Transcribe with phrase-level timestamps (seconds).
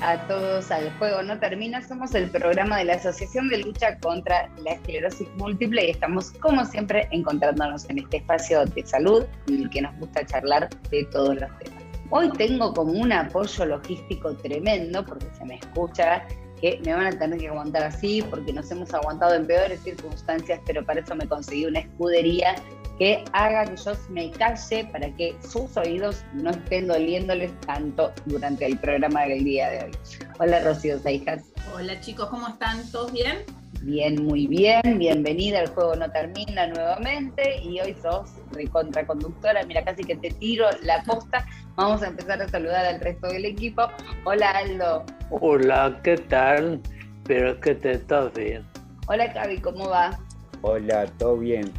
[0.00, 1.86] a todos al Juego No Termina.
[1.86, 6.64] Somos el programa de la Asociación de Lucha contra la Esclerosis Múltiple y estamos, como
[6.64, 11.34] siempre, encontrándonos en este espacio de salud en el que nos gusta charlar de todos
[11.34, 11.82] los temas.
[12.08, 16.26] Hoy tengo como un apoyo logístico tremendo porque se me escucha
[16.58, 20.58] que me van a tener que aguantar así porque nos hemos aguantado en peores circunstancias,
[20.66, 22.54] pero para eso me conseguí una escudería
[22.98, 28.66] que haga que yo me calle para que sus oídos no estén doliéndoles tanto durante
[28.66, 29.90] el programa del día de hoy.
[30.38, 31.44] Hola Rocío Seijas.
[31.74, 32.90] Hola chicos, ¿cómo están?
[32.90, 33.44] ¿Todos bien?
[33.82, 40.02] Bien, muy bien, bienvenida, el juego no termina nuevamente y hoy sos recontraconductora, mira, casi
[40.02, 41.46] que te tiro la posta.
[41.76, 43.82] Vamos a empezar a saludar al resto del equipo.
[44.24, 45.04] Hola Aldo.
[45.30, 46.80] Hola, ¿qué tal?
[47.18, 48.66] Espero que te estás bien.
[49.08, 50.18] Hola Cavi, ¿cómo va?
[50.62, 51.70] Hola, ¿todo bien?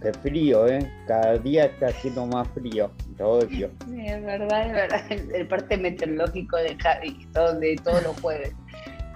[0.00, 0.78] Qué frío, ¿eh?
[1.08, 2.90] Cada día está haciendo más frío.
[3.16, 3.70] Te odio.
[3.88, 5.00] Sí, es verdad, es verdad.
[5.10, 8.52] El, el parte meteorológico de Javi, todo- de todos los jueves.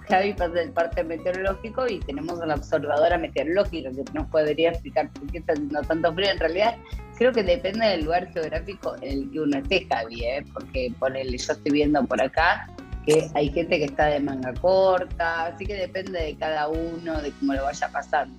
[0.09, 5.31] Javi pasa el parte meteorológico y tenemos una observadora meteorológica que nos podría explicar por
[5.31, 6.31] qué está haciendo tanto frío.
[6.31, 6.75] En realidad,
[7.17, 10.45] creo que depende del lugar geográfico en el que uno esté, Javi, ¿eh?
[10.53, 12.69] porque ponele, yo estoy viendo por acá
[13.07, 17.31] que hay gente que está de manga corta, así que depende de cada uno, de
[17.39, 18.37] cómo lo vaya pasando.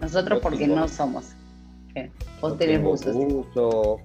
[0.00, 1.34] Nosotros porque no somos.
[2.40, 3.14] Vos tenés buzos.
[3.14, 4.00] buzo,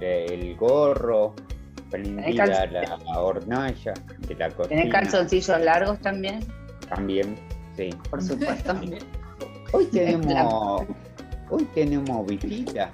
[0.00, 1.34] el gorro,
[1.90, 2.70] prendida calz-
[3.04, 3.94] la hornalla
[4.28, 4.68] de la cocina.
[4.82, 6.40] ¿Tenés calzoncillos largos también?
[6.88, 7.34] También,
[7.76, 7.90] sí.
[8.10, 8.74] Por supuesto.
[9.72, 10.82] Hoy tenemos,
[11.50, 12.90] hoy tenemos visita.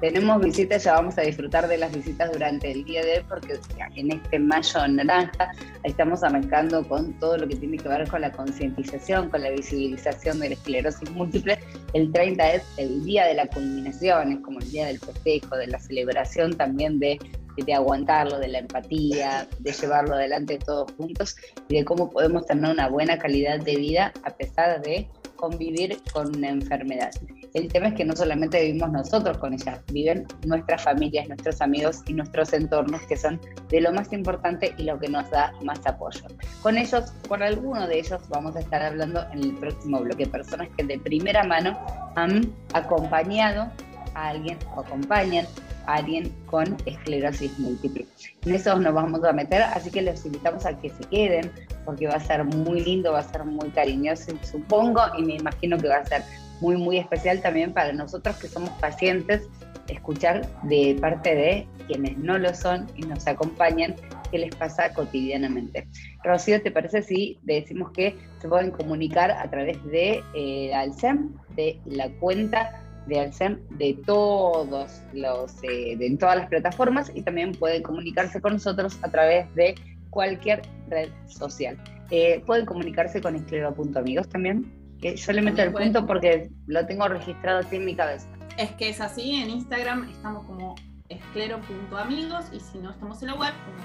[0.00, 3.58] Tenemos visitas, ya vamos a disfrutar de las visitas durante el día de hoy porque
[3.96, 5.50] en este mayo naranja
[5.82, 10.38] estamos arrancando con todo lo que tiene que ver con la concientización, con la visibilización
[10.38, 11.58] de la esclerosis múltiple.
[11.94, 15.66] El 30 es el día de la culminación, es como el día del festejo, de
[15.66, 17.18] la celebración también de,
[17.56, 21.34] de aguantarlo, de la empatía, de llevarlo adelante todos juntos
[21.68, 26.36] y de cómo podemos tener una buena calidad de vida a pesar de convivir con
[26.36, 27.10] una enfermedad.
[27.54, 32.02] El tema es que no solamente vivimos nosotros con ella, viven nuestras familias, nuestros amigos
[32.06, 35.84] y nuestros entornos, que son de lo más importante y lo que nos da más
[35.86, 36.20] apoyo.
[36.62, 40.26] Con ellos, con alguno de ellos, vamos a estar hablando en el próximo bloque.
[40.26, 41.78] Personas que de primera mano
[42.16, 43.70] han acompañado
[44.14, 45.46] a alguien o acompañan
[45.86, 48.06] a alguien con esclerosis múltiple.
[48.44, 51.50] En eso nos vamos a meter, así que les invitamos a que se queden,
[51.84, 55.78] porque va a ser muy lindo, va a ser muy cariñoso, supongo, y me imagino
[55.78, 56.22] que va a ser
[56.60, 59.48] muy, muy especial también para nosotros que somos pacientes,
[59.88, 63.94] escuchar de parte de quienes no lo son y nos acompañan
[64.30, 65.88] qué les pasa cotidianamente.
[66.22, 71.80] Rocío, ¿te parece si decimos que se pueden comunicar a través de eh, Alcem, de
[71.86, 77.82] la cuenta de Alcem de todos los, eh, de todas las plataformas y también pueden
[77.82, 79.74] comunicarse con nosotros a través de
[80.10, 81.78] cualquier red social.
[82.10, 84.70] Eh, pueden comunicarse con esclero.amigos también,
[85.00, 88.26] que yo le meto el punto porque lo tengo registrado aquí en mi cabeza.
[88.56, 90.74] Es que es así, en Instagram estamos como
[91.08, 93.78] esclero.amigos y si no estamos en la web como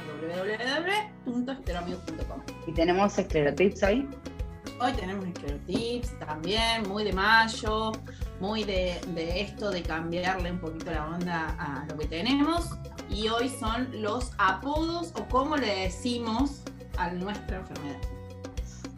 [1.25, 2.41] www.escleroamigos.com.
[2.67, 4.07] Y tenemos esclerotips hoy.
[4.79, 7.91] Hoy tenemos esclerotips también, muy de mayo,
[8.39, 12.71] muy de, de esto de cambiarle un poquito la onda a lo que tenemos.
[13.09, 16.63] Y hoy son los apodos o cómo le decimos
[16.97, 18.01] a nuestra enfermedad.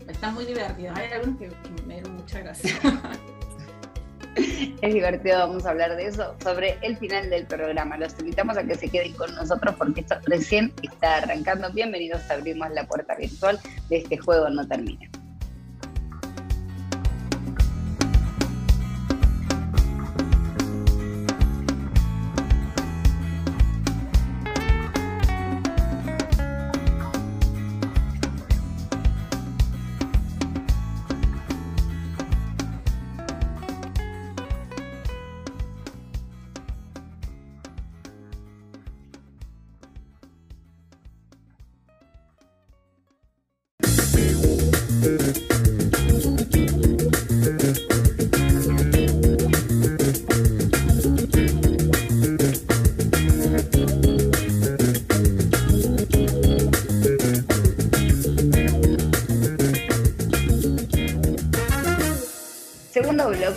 [0.08, 0.98] Están muy divertidos.
[0.98, 2.76] Hay algunos que, que me dieron mucha gracia.
[4.82, 7.98] Es divertido, vamos a hablar de eso sobre el final del programa.
[7.98, 11.72] Los invitamos a que se queden con nosotros porque esto recién está arrancando.
[11.72, 13.60] Bienvenidos, abrimos la puerta virtual
[13.90, 15.10] de este juego no termina.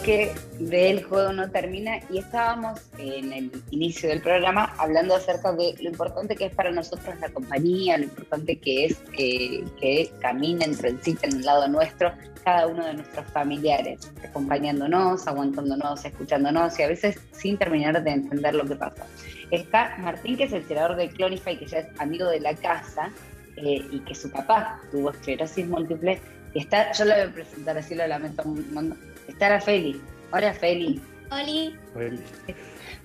[0.08, 5.52] Segundo bloque del juego no termina y estábamos en el inicio del programa hablando acerca
[5.52, 10.10] de lo importante que es para nosotros la compañía, lo importante que es eh, que
[10.20, 12.12] caminen, transiten al lado nuestro
[12.42, 18.54] cada uno de nuestros familiares, acompañándonos, aguantándonos, escuchándonos y a veces sin terminar de entender
[18.54, 19.04] lo que pasa.
[19.50, 23.10] Está Martín, que es el creador de Clonify, que ya es amigo de la casa
[23.56, 26.18] eh, y que su papá tuvo esclerosis múltiple.
[26.54, 29.17] Está, yo lo voy a presentar así, lo lamento un montón.
[29.28, 30.00] Está la Feli.
[30.32, 31.00] Hola Feli.
[31.30, 31.74] Oli.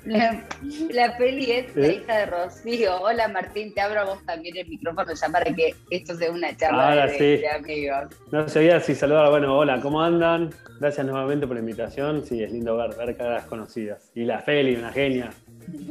[0.06, 0.44] La,
[0.92, 2.02] la Feli es la ¿Eh?
[2.02, 3.02] hija de Rocío.
[3.02, 6.56] Hola Martín, te abro a vos también el micrófono ya para que esto sea una
[6.56, 7.42] charla Ahora de, sí.
[7.42, 8.16] de amigos.
[8.32, 9.30] No sabía si saludar.
[9.30, 10.50] Bueno, hola, ¿cómo andan?
[10.80, 12.26] Gracias nuevamente por la invitación.
[12.26, 14.12] Sí, es lindo ver, ver caras conocidas.
[14.16, 15.30] Y la Feli, una genia.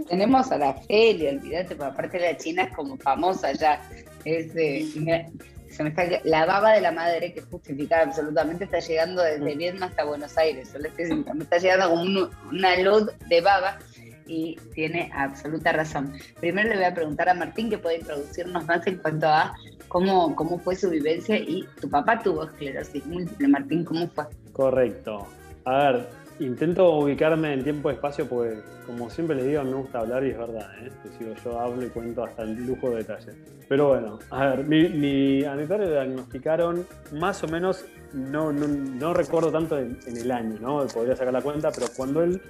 [0.09, 3.81] Tenemos a la Feli, olvídate, porque aparte la China es como famosa ya.
[4.25, 4.55] Es
[4.97, 5.27] mira,
[5.73, 9.55] se me está, la baba de la madre, que es justificada absolutamente, está llegando desde
[9.57, 10.73] Vietnam hasta Buenos Aires.
[10.73, 13.79] Yo le estoy diciendo, me está llegando como un- una luz de baba
[14.27, 16.15] y tiene absoluta razón.
[16.41, 19.55] Primero le voy a preguntar a Martín que puede introducirnos más en cuanto a
[19.89, 23.49] cómo, cómo fue su vivencia y tu papá tuvo esclerosis múltiple.
[23.49, 24.25] Martín, ¿cómo fue?
[24.53, 25.27] Correcto.
[25.65, 26.09] A ver,
[26.41, 30.31] intento ubicarme en tiempo y espacio porque, como siempre les digo, me gusta hablar y
[30.31, 30.91] es verdad, ¿eh?
[31.19, 33.37] Sigo, yo hablo y cuento hasta el lujo de detalles.
[33.69, 38.53] Pero bueno, a ver, mi, mi- a mi padre le diagnosticaron más o menos, no,
[38.53, 40.87] no, no recuerdo tanto en, en el año, ¿no?
[40.87, 42.41] Podría sacar la cuenta, pero cuando él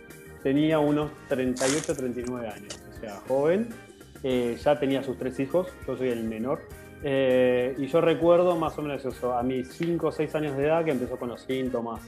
[0.42, 3.68] tenía unos 38, 39 años, o sea, joven,
[4.24, 6.60] eh, ya tenía sus tres hijos, yo soy el menor.
[7.04, 10.66] Eh, y yo recuerdo más o menos eso, a mis 5 o 6 años de
[10.66, 12.00] edad que empezó con los síntomas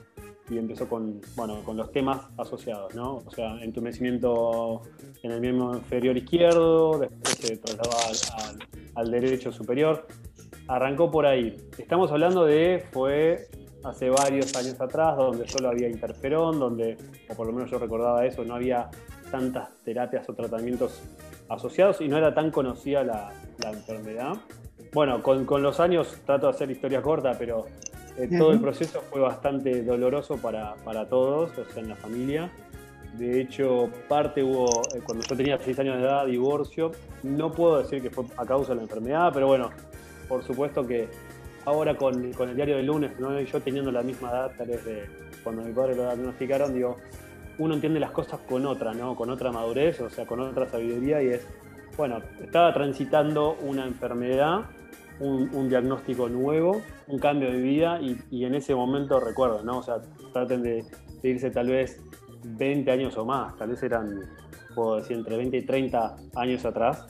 [0.50, 3.22] y empezó con, bueno, con los temas asociados, ¿no?
[3.24, 4.82] O sea, entumecimiento
[5.22, 10.06] en el miembro inferior izquierdo, después se trasladó al, al- al derecho superior.
[10.68, 11.56] Arrancó por ahí.
[11.78, 13.48] Estamos hablando de, fue
[13.84, 16.96] hace varios años atrás, donde solo había interferón, donde,
[17.30, 18.88] o por lo menos yo recordaba eso, no había
[19.30, 21.02] tantas terapias o tratamientos
[21.48, 24.36] asociados y no era tan conocida la, la enfermedad.
[24.92, 27.66] Bueno, con, con los años trato de hacer historia corta, pero
[28.16, 32.50] eh, todo el proceso fue bastante doloroso para, para todos, o sea, en la familia.
[33.16, 36.92] De hecho, parte hubo, eh, cuando yo tenía 6 años de edad, divorcio.
[37.22, 39.70] No puedo decir que fue a causa de la enfermedad, pero bueno,
[40.28, 41.08] por supuesto que
[41.64, 43.40] ahora con, con el diario del lunes, ¿no?
[43.40, 45.06] Yo teniendo la misma edad, tal vez de
[45.42, 46.96] cuando mi padre lo diagnosticaron, digo,
[47.58, 49.14] uno entiende las cosas con otra, ¿no?
[49.14, 51.46] Con otra madurez, o sea, con otra sabiduría y es,
[51.96, 54.62] bueno, estaba transitando una enfermedad,
[55.20, 59.78] un, un diagnóstico nuevo, un cambio de vida y, y en ese momento recuerdo, ¿no?
[59.78, 59.96] O sea,
[60.32, 60.84] traten de,
[61.22, 62.02] de irse tal vez
[62.44, 64.20] 20 años o más, tal vez eran,
[64.74, 67.06] puedo decir, entre 20 y 30 años atrás.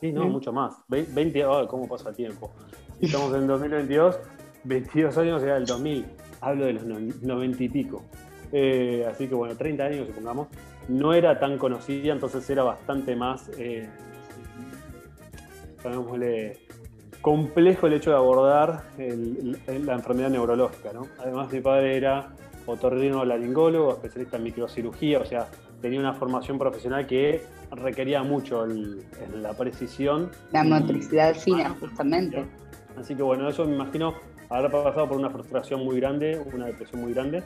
[0.00, 0.76] Sí, no, mucho más.
[0.88, 2.52] Ve- 20, ay, ¿cómo pasa el tiempo?
[3.00, 4.18] Si estamos en 2022,
[4.64, 6.04] 22 años era el 2000.
[6.40, 8.02] Hablo de los no- 90 y pico.
[8.52, 10.48] Eh, así que bueno, 30 años supongamos.
[10.88, 13.88] No era tan conocida, entonces era bastante más, eh,
[15.82, 16.58] llamémosle,
[17.24, 20.92] complejo el hecho de abordar el- el- la enfermedad neurológica.
[20.92, 21.06] ¿no?
[21.18, 22.28] Además, mi padre era
[22.66, 25.46] otorrinolaringólogo, especialista en microcirugía, o sea,
[25.80, 29.04] tenía una formación profesional que requería mucho el-
[29.40, 30.30] la precisión.
[30.52, 32.44] La y- motricidad fina, justamente.
[32.98, 34.12] Así que bueno, eso me imagino
[34.50, 37.42] habrá pasado por una frustración muy grande, una depresión muy grande.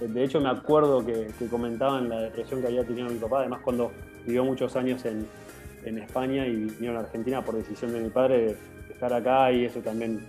[0.00, 3.60] De hecho, me acuerdo que, que comentaban la depresión que había tenido mi papá, además
[3.62, 3.92] cuando
[4.26, 5.26] vivió muchos años en,
[5.84, 8.56] en España y vinieron a Argentina por decisión de mi padre
[9.00, 10.26] estar acá y eso también.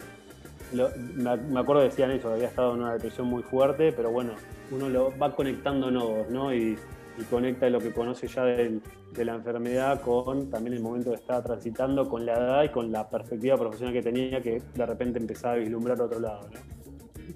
[0.73, 3.91] lo- me, me acuerdo que decían eso, que había estado en una depresión muy fuerte,
[3.91, 4.31] pero bueno,
[4.71, 6.53] uno lo va conectando nodos, ¿no?
[6.53, 6.77] Y,
[7.17, 11.17] y conecta lo que conoce ya del- de la enfermedad con también el momento que
[11.17, 15.19] estaba transitando, con la edad y con la perspectiva profesional que tenía, que de repente
[15.19, 16.59] empezaba a vislumbrar otro lado, ¿no?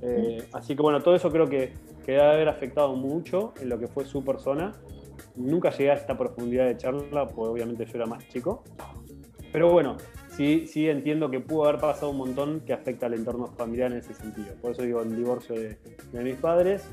[0.01, 1.73] Eh, así que bueno, todo eso creo que,
[2.05, 4.71] que debe haber afectado mucho en lo que fue su persona.
[5.35, 8.63] Nunca llegué a esta profundidad de charla, porque obviamente yo era más chico.
[9.51, 9.97] Pero bueno,
[10.35, 13.99] sí, sí entiendo que pudo haber pasado un montón que afecta al entorno familiar en
[13.99, 14.53] ese sentido.
[14.61, 15.77] Por eso digo el divorcio de,
[16.23, 16.83] mis padres.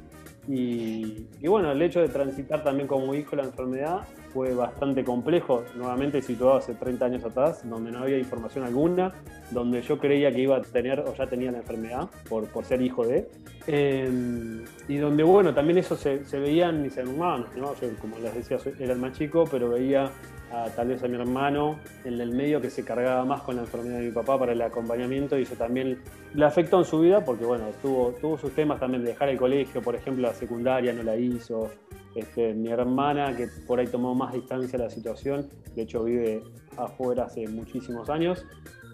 [0.49, 4.01] Y, bueno, el hecho de transitar también como hijo la enfermedad
[4.35, 9.13] fue bastante complejo, nuevamente situado hace 30 años atrás, donde no había información alguna,
[9.53, 13.07] donde yo creía que iba a tener o ya tenía la enfermedad por, ser hijo
[13.07, 13.29] de.
[13.69, 16.97] Eh, y donde, bueno, también eso se, se veía en mis.
[16.97, 20.11] Yo, como les decía, era el más chico, pero veía
[20.53, 23.99] a, tal vez a mi hermano el medio que se cargaba más con la enfermedad
[23.99, 26.01] de mi papá para el acompañamiento y eso también
[26.35, 29.39] le afectó en su vida porque bueno, tuvo, tuvo sus temas también de dejar el
[29.39, 31.71] colegio, por ejemplo, la secundaria no la hizo.
[32.15, 36.43] Este, mi hermana, que por ahí tomó más distancia de la situación, de hecho vive
[36.77, 38.45] afuera hace muchísimos años,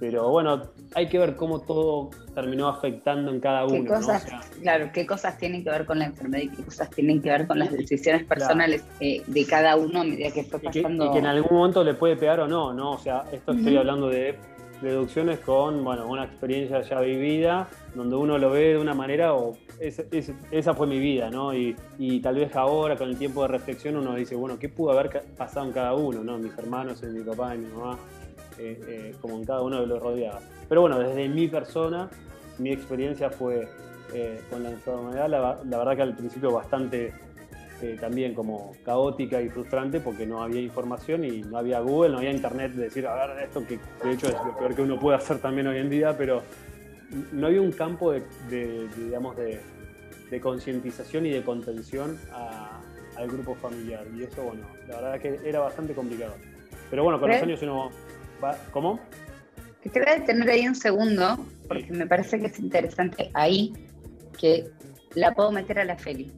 [0.01, 0.63] pero bueno,
[0.95, 3.83] hay que ver cómo todo terminó afectando en cada uno.
[3.83, 4.27] ¿Qué cosas,
[4.63, 7.47] claro, qué cosas tienen que ver con la enfermedad y qué cosas tienen que ver
[7.47, 11.07] con las decisiones personales eh, de cada uno a medida que fue pasando.
[11.07, 12.93] Y que, en algún momento le puede pegar o no, ¿no?
[12.93, 14.37] O sea, esto estoy hablando de
[14.81, 19.57] deducciones con, bueno, una experiencia ya vivida, donde uno lo ve de una manera o
[20.51, 21.55] esa fue mi vida, ¿no?
[21.55, 24.93] Y, y, tal vez ahora, con el tiempo de reflexión, uno dice, bueno, ¿qué pudo
[24.93, 26.39] haber pasado en cada uno, ¿no?
[26.39, 27.99] Mis hermanos, en mi papá, en mi mamá.
[28.59, 30.41] Eh, eh, como en cada uno de los rodeaba.
[30.69, 32.11] Pero bueno, desde mi persona,
[32.59, 33.69] mi experiencia fue
[34.13, 37.13] eh, con la enfermedad, la, verdad que al principio bastante
[38.01, 42.33] también como caótica y frustrante porque no había información y no había Google, no había
[42.33, 45.17] internet de decir, a ver, esto que de hecho es lo peor que uno puede
[45.17, 46.43] hacer también hoy en día, pero
[47.31, 49.61] no había un campo de, digamos, de,
[50.41, 52.19] concientización y de contención
[53.17, 54.05] al grupo familiar.
[54.13, 56.35] Y eso, bueno, la verdad que era bastante complicado.
[56.91, 57.91] Pero bueno, con los años uno
[58.73, 59.01] ¿Cómo?
[59.83, 63.73] Te voy a detener ahí un segundo, porque me parece que es interesante ahí
[64.39, 64.69] que
[65.15, 66.31] la puedo meter a la Feli.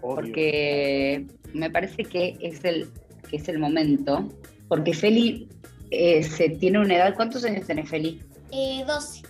[0.00, 2.88] Porque me parece que es el,
[3.28, 4.28] que es el momento.
[4.68, 5.48] Porque Feli
[5.90, 7.14] eh, se tiene una edad.
[7.14, 8.22] ¿Cuántos años tiene Feli?
[8.52, 9.22] Eh, 12.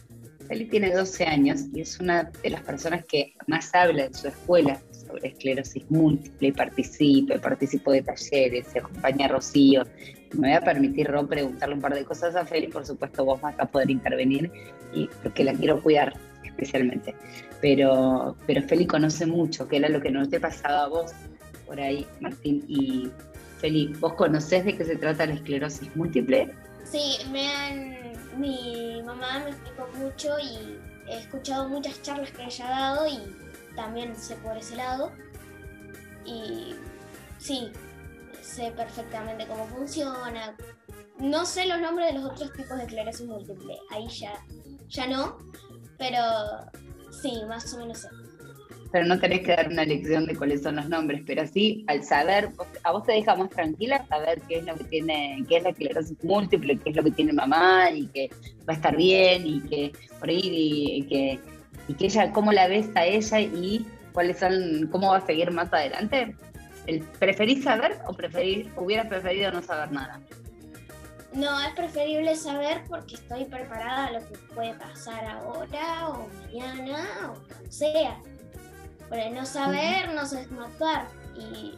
[0.46, 4.28] Feli tiene 12 años y es una de las personas que más habla en su
[4.28, 9.84] escuela sobre esclerosis múltiple, participa, participo de talleres, se acompaña a Rocío,
[10.34, 13.40] me voy a permitir, Ron, preguntarle un par de cosas a Feli, por supuesto vos
[13.40, 14.50] vas a poder intervenir,
[14.92, 17.14] y, porque la quiero cuidar especialmente.
[17.60, 21.12] Pero, pero Feli conoce mucho, que era lo que no te pasaba a vos
[21.66, 22.64] por ahí, Martín.
[22.68, 23.10] Y
[23.58, 26.50] Feli, ¿vos conocés de qué se trata la esclerosis múltiple?
[26.84, 27.96] Sí, me han,
[28.38, 30.78] mi mamá me explicó mucho y
[31.10, 33.18] he escuchado muchas charlas que ella ha dado y
[33.78, 35.12] también sé por ese lado.
[36.26, 36.74] Y
[37.38, 37.70] sí,
[38.42, 40.56] sé perfectamente cómo funciona.
[41.20, 44.32] No sé los nombres de los otros tipos de esclerosis múltiple, ahí ya,
[44.88, 45.38] ya no,
[45.96, 46.20] pero
[47.22, 48.08] sí, más o menos sé.
[48.90, 52.02] Pero no tenés que dar una lección de cuáles son los nombres, pero sí, al
[52.02, 52.50] saber,
[52.84, 55.70] a vos te deja más tranquila saber qué es lo que tiene, qué es la
[55.70, 58.30] esclerosis múltiple, qué es lo que tiene mamá y que
[58.68, 61.38] va a estar bien y que por ahí y, que,
[61.88, 65.50] y que ella, cómo la ves a ella y cuáles son, cómo va a seguir
[65.50, 66.36] más adelante.
[67.18, 70.20] ¿Preferís saber o preferís, hubieras preferido no saber nada?
[71.34, 77.32] No, es preferible saber porque estoy preparada a lo que puede pasar ahora o mañana
[77.32, 78.18] o cuando sea.
[79.08, 81.74] Por no saber, no sé cómo actuar y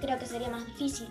[0.00, 1.08] creo que sería más difícil.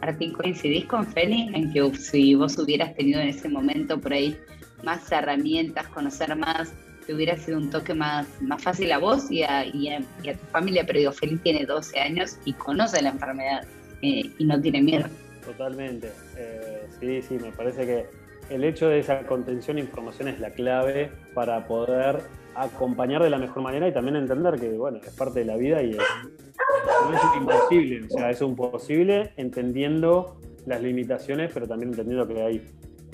[0.00, 4.38] Martín, ¿coincidís con Feli en que si vos hubieras tenido en ese momento por ahí
[4.82, 6.72] más herramientas, conocer más,
[7.06, 10.98] te hubiera sido un toque más, más fácil a vos y a, tu familia, pero
[10.98, 13.64] digo, Felipe tiene 12 años y conoce la enfermedad
[14.02, 15.06] eh, y no tiene miedo.
[15.44, 18.06] Totalmente, eh, sí, sí, me parece que
[18.50, 22.22] el hecho de esa contención e información es la clave para poder
[22.54, 25.82] acompañar de la mejor manera y también entender que, bueno, es parte de la vida
[25.82, 32.26] y no es imposible, o sea, es un posible entendiendo las limitaciones, pero también entendiendo
[32.26, 32.62] que hay,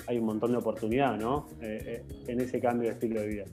[0.07, 1.47] hay un montón de oportunidad, ¿no?
[1.61, 3.45] Eh, en ese cambio de estilo de vida.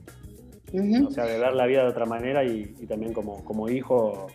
[0.73, 4.27] O sea, de ver la vida de otra manera y, también como, como hijo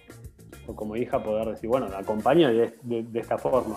[0.67, 3.77] o como hija poder decir, bueno, la acompaño de, esta forma.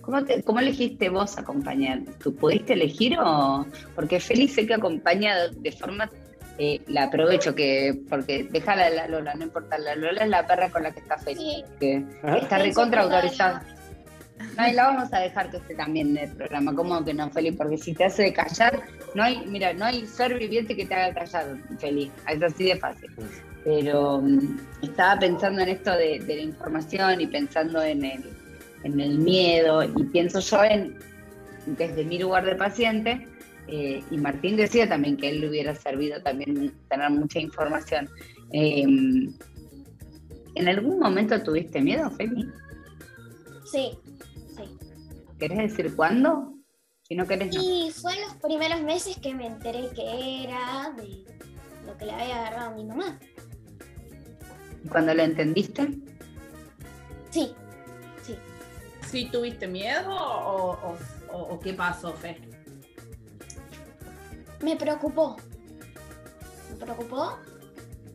[0.00, 2.00] ¿Cómo, ¿Cómo, elegiste vos acompañar?
[2.22, 3.64] ¿Tú pudiste elegir o...?
[3.94, 6.10] Porque Félix sé que acompaña de forma...
[6.56, 10.70] Eh, la aprovecho que porque déjala la Lola, no importa, la Lola es la perra
[10.70, 12.04] con la que está feliz, que
[12.40, 13.64] está recontra autorizada.
[14.56, 17.30] No, y la vamos a dejar que esté también en el programa, como que no,
[17.30, 17.52] Feli?
[17.52, 18.82] Porque si te hace callar,
[19.14, 22.10] no hay, mira, no hay ser viviente que te haga callar, Feli.
[22.28, 23.10] Es así de fácil.
[23.64, 28.24] Pero mm, estaba pensando en esto de, la información y pensando en el,
[28.84, 30.96] en el miedo, y pienso yo en,
[31.66, 33.26] desde mi lugar de paciente,
[33.66, 38.08] eh, y Martín decía también que él le hubiera servido también tener mucha información.
[38.52, 39.32] Em,
[40.54, 42.46] ¿En algún momento tuviste miedo, Feli?
[43.64, 43.98] Sí,
[45.38, 46.54] ¿Querés decir cuándo?
[47.02, 47.62] Si no querés, no.
[47.62, 51.24] Y fue en los primeros meses que me enteré que era de
[51.86, 53.18] lo que le había agarrado a mi mamá.
[54.82, 55.88] ¿Y cuando lo entendiste?
[57.30, 57.54] Sí,
[58.22, 58.36] sí.
[59.06, 60.96] ¿Sí tuviste miedo o,
[61.30, 62.38] o qué pasó, Fe?
[64.62, 65.36] Me preocupó.
[66.70, 67.38] Me preocupó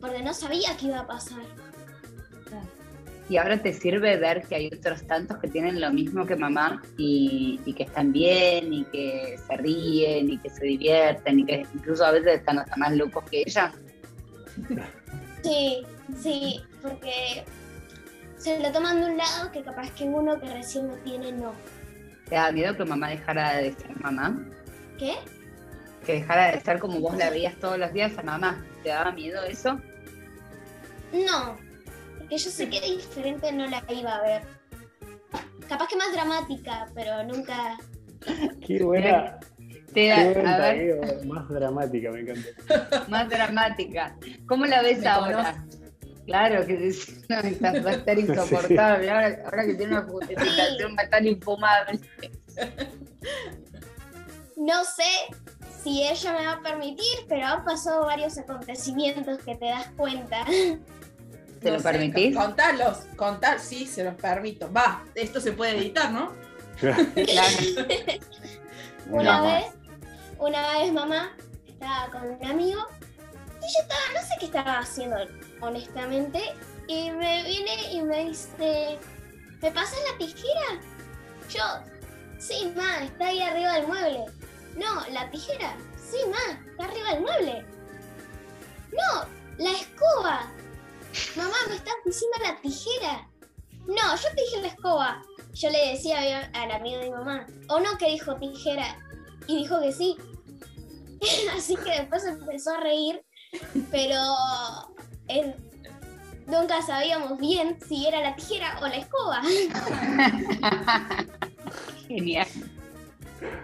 [0.00, 1.42] porque no sabía qué iba a pasar.
[3.30, 6.82] Y ahora te sirve ver que hay otros tantos que tienen lo mismo que mamá
[6.98, 11.64] y, y que están bien y que se ríen y que se divierten y que
[11.72, 13.72] incluso a veces están hasta más locos que ella.
[15.44, 15.86] Sí,
[16.20, 17.44] sí, porque
[18.36, 21.52] se lo toman de un lado que capaz que uno que recién lo tiene no.
[22.28, 24.44] ¿Te da miedo que mamá dejara de ser mamá?
[24.98, 25.14] ¿Qué?
[26.04, 28.60] Que dejara de ser como vos la veías todos los días a mamá.
[28.82, 29.80] ¿Te daba miedo eso?
[31.12, 31.69] No,
[32.30, 34.42] porque yo sé que diferente no la iba a ver.
[35.68, 37.76] Capaz que más dramática, pero nunca.
[38.66, 39.40] Qué buena.
[39.92, 43.06] Te da, qué a ver, más dramática, me encanta.
[43.08, 44.16] más dramática.
[44.46, 45.66] ¿Cómo la ves Me ahora?
[46.24, 49.10] Claro, que decís, no, esta va a estar insoportable.
[49.10, 52.00] Ahora, ahora que tiene una justificación va a estar infumable.
[54.56, 55.34] No sé
[55.82, 60.44] si ella me va a permitir, pero han pasado varios acontecimientos que te das cuenta.
[61.60, 62.36] ¿Te No lo sé, permitís?
[62.36, 64.72] Contarlos, contar, sí, se los permito.
[64.72, 66.32] Va, esto se puede editar, ¿no?
[66.80, 67.56] Claro.
[69.10, 69.64] Una No, vez,
[70.38, 71.36] una vez mamá
[71.66, 72.80] estaba con un amigo
[73.58, 75.16] y yo estaba, no sé qué estaba haciendo
[75.60, 76.40] honestamente,
[76.86, 78.98] y me viene y me dice,
[79.60, 80.80] ¿me pasas la tijera?
[81.50, 81.62] Yo,
[82.38, 84.24] sí, ma, está ahí arriba del mueble.
[84.76, 87.64] No, la tijera, sí, ma, está arriba del mueble.
[88.92, 89.26] No,
[89.58, 90.50] la escoba.
[91.36, 93.28] Mamá, me estás diciendo la tijera.
[93.86, 95.22] No, yo te dije la escoba.
[95.54, 98.96] Yo le decía al amigo de mi mamá, o no que dijo tijera,
[99.46, 100.16] y dijo que sí.
[101.56, 103.24] Así que después empezó a reír,
[103.90, 104.22] pero
[106.46, 109.42] nunca sabíamos bien si era la tijera o la escoba.
[112.08, 112.46] Genial.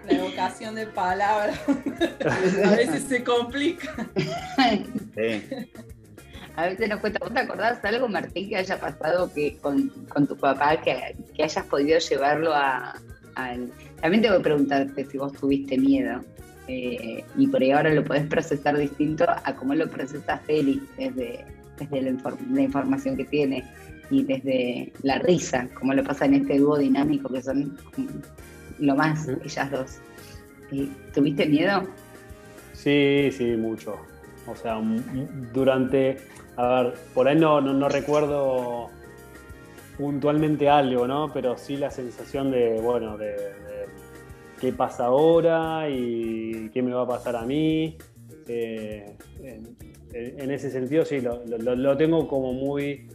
[0.07, 1.59] La evocación de palabras.
[2.65, 4.09] a veces se complica.
[5.15, 5.71] Sí.
[6.57, 10.27] A veces nos cuenta, ¿vos te acordás algo, Martín, que haya pasado que con, con
[10.27, 12.95] tu papá, que, que hayas podido llevarlo a,
[13.35, 13.71] al...
[14.01, 16.21] También tengo que preguntarte si vos tuviste miedo.
[16.69, 21.45] eh, y por ahí ahora lo podés procesar distinto a cómo lo procesa Feli desde,
[21.79, 23.63] desde la, infor- la información que tiene
[24.11, 27.77] y desde la risa, como lo pasa en este dúo dinámico que son
[28.79, 29.99] lo más, ellas dos.
[30.73, 31.87] Eh, ¿Tuviste miedo?
[32.73, 33.97] Sí, sí, mucho.
[34.47, 34.81] O sea,
[35.53, 36.19] durante,
[36.57, 38.89] a ver, por ahí no, recuerdo
[39.97, 41.33] puntualmente algo, ¿no?
[41.33, 43.37] Pero sí la sensación de, bueno, de,
[44.61, 47.97] qué pasa ahora y qué me va a pasar a mí.
[48.49, 49.17] Eh,
[50.13, 53.09] en, ese sentido sí, lo, tengo como muy,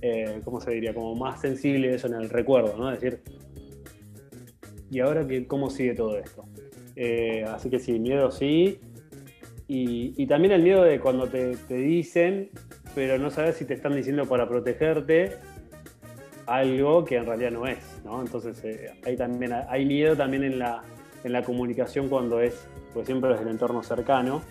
[0.00, 0.92] eh, ¿cómo se diría?
[0.92, 2.90] Como más sensible eso en el recuerdo, ¿no?
[2.92, 3.22] Es decir,
[4.90, 6.44] ¿y ahora qué, cómo sigue todo esto?
[6.96, 8.80] Eh, así que sí, miedo sí.
[9.68, 12.50] Y, también el miedo de cuando te dicen,
[12.94, 15.36] pero no sabes si te están diciendo para protegerte
[16.46, 18.20] algo que en realidad no es, ¿no?
[18.20, 20.82] Entonces eh, hay, también, hay miedo también en la,
[21.24, 24.42] en la comunicación cuando es, pues siempre es el entorno cercano,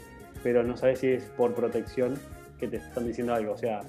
[0.44, 2.18] pero no sabes si es por protección
[2.60, 3.54] que te están diciendo algo.
[3.54, 3.82] O sea,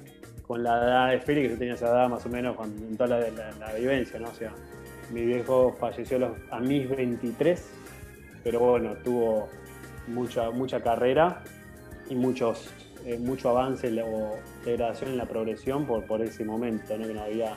[0.46, 3.20] con la edad de que yo tenía esa edad más o menos con, en toda
[3.20, 4.28] la, la- vivencia, ¿no?
[4.28, 4.52] O sea,
[5.12, 7.64] mi viejo falleció los- a mis 23,
[8.42, 9.48] pero bueno, tuvo
[10.08, 11.42] mucha, mucha carrera
[12.10, 12.68] y muchos,
[13.04, 17.06] eh, mucho avance o degradación en la progresión por, por ese momento, ¿no?
[17.06, 17.56] que no había,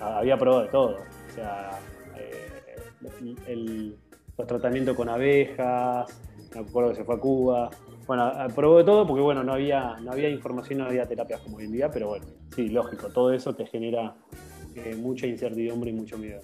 [0.00, 0.96] había probado de todo.
[1.30, 1.70] O sea,
[2.16, 2.48] eh,
[3.46, 3.96] el-
[4.36, 6.08] los tratamientos con abejas,
[6.54, 7.70] me acuerdo que se fue a Cuba.
[8.06, 11.40] Bueno, a- probó de todo porque bueno, no había, no había información, no había terapias
[11.40, 14.14] como hoy en día, pero bueno, sí, lógico, todo eso te genera
[14.74, 16.40] eh, mucha incertidumbre y mucho miedo.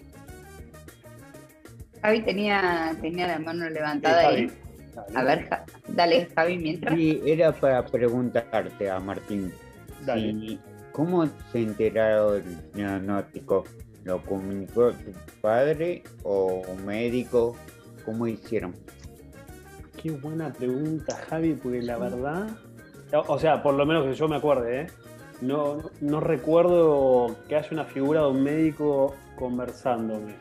[2.02, 4.52] Javi tenía, tenía la mano Eh, levantada Javi, dale,
[5.14, 6.94] A ver, Ja- dale, Javi, mientras.
[6.94, 9.52] Sí, era para preguntarte a Martín.
[10.04, 10.32] dale.
[10.32, 10.60] si-
[10.92, 13.64] ¿Cómo se enteraron el diagnóstico?
[14.04, 17.56] ¿Lo comunicó tu padre o un médico?
[18.04, 18.74] ¿Cómo hicieron?
[20.00, 22.48] Qué buena pregunta, Javi, porque la verdad.
[23.12, 24.86] O o sea, por lo menos que yo me acuerde, ¿eh?
[25.40, 30.34] No, no recuerdo que haya una figura de un médico conversándome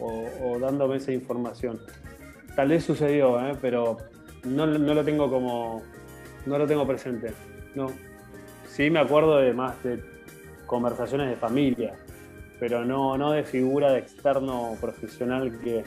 [0.00, 1.80] o, o dándome esa información.
[2.56, 3.56] Tal vez sucedió, ¿eh?
[3.60, 3.98] pero
[4.44, 5.82] no, no lo tengo como.
[6.46, 7.32] No lo tengo presente.
[7.74, 7.88] No.
[8.68, 10.02] Sí me acuerdo de más de
[10.66, 11.94] conversaciones de familia,
[12.60, 15.84] pero no, no de figura de externo profesional que,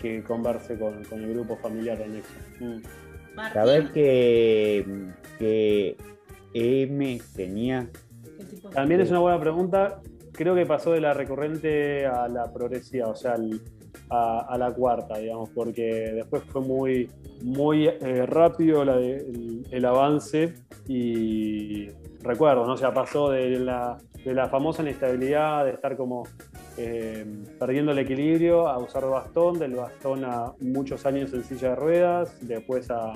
[0.00, 2.28] que converse con, con el grupo familiar en eso.
[2.60, 2.82] Mm.
[3.52, 4.84] ¿Sabés que,
[5.38, 5.96] que
[6.54, 7.88] M tenía?
[8.38, 10.00] ¿qué tipo de- También es una buena pregunta.
[10.32, 13.60] Creo que pasó de la recurrente a la progresiva, o sea, al-
[14.10, 17.10] a, a la cuarta, digamos, porque después fue muy,
[17.42, 20.54] muy eh, rápido el, el avance
[20.86, 21.88] y,
[22.22, 22.74] recuerdos, ¿no?
[22.74, 26.24] O sea, pasó de la, de la famosa inestabilidad, de estar como
[26.76, 27.24] eh,
[27.58, 32.36] perdiendo el equilibrio, a usar bastón, del bastón a muchos años en silla de ruedas,
[32.40, 33.12] después a,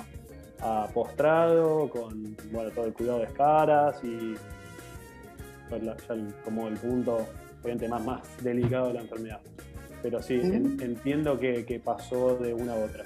[0.94, 4.34] postrado, con bueno, todo el cuidado de escaras y
[5.68, 5.94] pues, ya
[6.42, 7.18] como el punto
[7.62, 9.40] obviamente más, más delicado de la enfermedad.
[10.04, 13.04] Pero sí, entiendo que, que pasó de una a otra.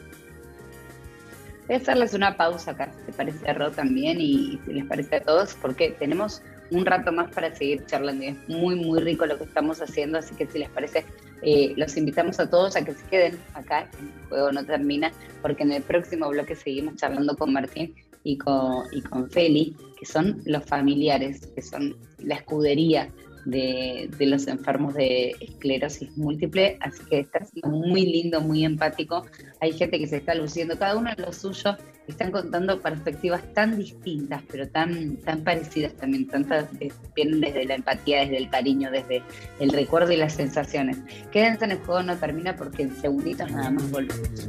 [1.69, 5.15] Voy a hacerles una pausa acá, si te parece a también y si les parece
[5.15, 9.27] a todos, porque tenemos un rato más para seguir charlando y es muy, muy rico
[9.27, 11.05] lo que estamos haciendo, así que si les parece,
[11.43, 15.63] eh, los invitamos a todos a que se queden acá, el juego no termina, porque
[15.63, 20.43] en el próximo bloque seguimos charlando con Martín y con, y con Feli, que son
[20.47, 23.09] los familiares, que son la escudería
[23.51, 29.25] de, los enfermos de esclerosis múltiple, así que está siendo muy lindo, muy empático.
[29.61, 33.79] Hay gente que se está luciendo, cada uno en lo suyo, están contando perspectivas tan
[33.79, 38.91] distintas, pero tan, tan parecidas también, tantas eh, vienen desde la empatía, desde el cariño,
[38.91, 39.23] desde
[39.61, 40.99] el recuerdo y las sensaciones.
[41.33, 44.49] Quédense en el juego, no termina porque en segunditos nada más volvemos.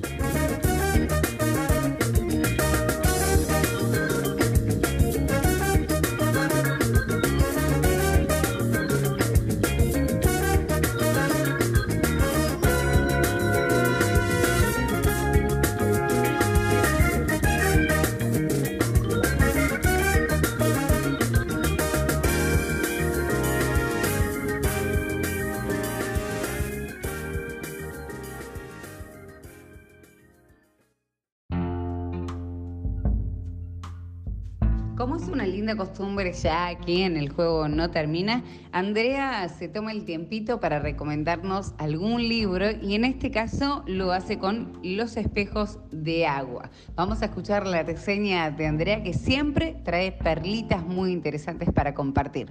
[35.76, 41.74] Costumbre ya aquí en el juego no termina, Andrea se toma el tiempito para recomendarnos
[41.78, 46.70] algún libro y en este caso lo hace con Los espejos de agua.
[46.96, 52.50] Vamos a escuchar la reseña de Andrea que siempre trae perlitas muy interesantes para compartir.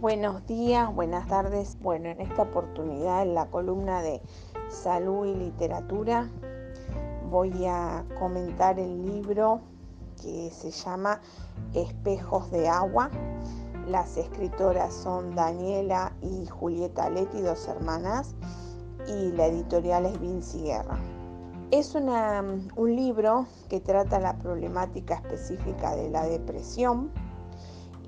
[0.00, 1.76] Buenos días, buenas tardes.
[1.80, 4.20] Bueno, en esta oportunidad en la columna de
[4.68, 6.28] salud y literatura
[7.30, 9.60] voy a comentar el libro
[10.22, 11.20] que se llama
[11.74, 13.10] Espejos de Agua.
[13.86, 18.34] Las escritoras son Daniela y Julieta Leti, dos hermanas,
[19.06, 20.98] y la editorial es Vinci Guerra.
[21.70, 27.10] Es un libro que trata la problemática específica de la depresión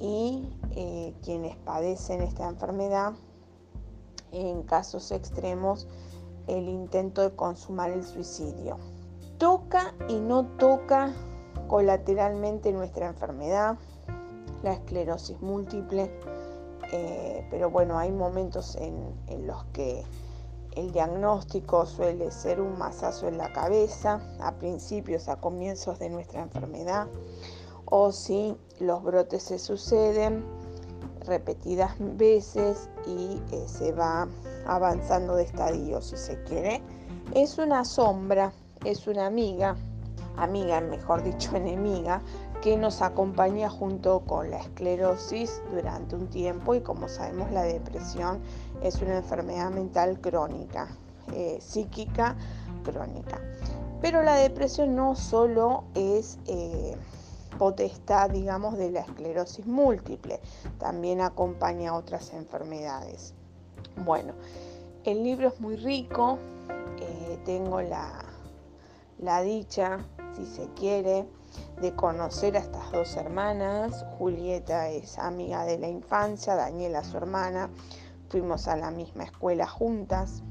[0.00, 3.12] y eh, quienes padecen esta enfermedad,
[4.32, 5.88] en casos extremos,
[6.46, 8.78] el intento de consumar el suicidio.
[9.38, 11.12] Toca y no toca
[11.70, 13.78] colateralmente nuestra enfermedad,
[14.64, 16.10] la esclerosis múltiple,
[16.92, 19.14] eh, pero bueno, hay momentos en,
[19.46, 20.02] los que
[20.72, 26.42] el diagnóstico suele ser un masazo en la cabeza a principios, a comienzos de nuestra
[26.42, 27.06] enfermedad,
[27.84, 30.44] o si los brotes se suceden
[31.24, 34.26] repetidas veces y eh, se va
[34.66, 36.82] avanzando de estadio, si se quiere.
[37.32, 38.52] Es una sombra,
[38.84, 39.76] es una amiga,
[40.36, 42.22] amiga, mejor dicho enemiga,
[42.62, 48.40] que nos acompaña junto con la esclerosis durante un tiempo y como sabemos la depresión
[48.82, 50.88] es una enfermedad mental crónica,
[51.32, 52.36] eh, psíquica
[52.84, 53.40] crónica.
[54.02, 56.96] Pero la depresión no solo es eh,
[57.58, 60.40] potestad, digamos, de la esclerosis múltiple,
[60.78, 63.34] también acompaña a otras enfermedades.
[64.04, 64.34] Bueno,
[65.04, 66.38] el libro es muy rico,
[67.00, 68.24] eh, tengo la,
[69.18, 69.98] la dicha
[70.40, 71.26] si se quiere,
[71.80, 74.04] de conocer a estas dos hermanas.
[74.18, 77.70] Julieta es amiga de la infancia, Daniela su hermana.
[78.28, 80.42] Fuimos a la misma escuela juntas.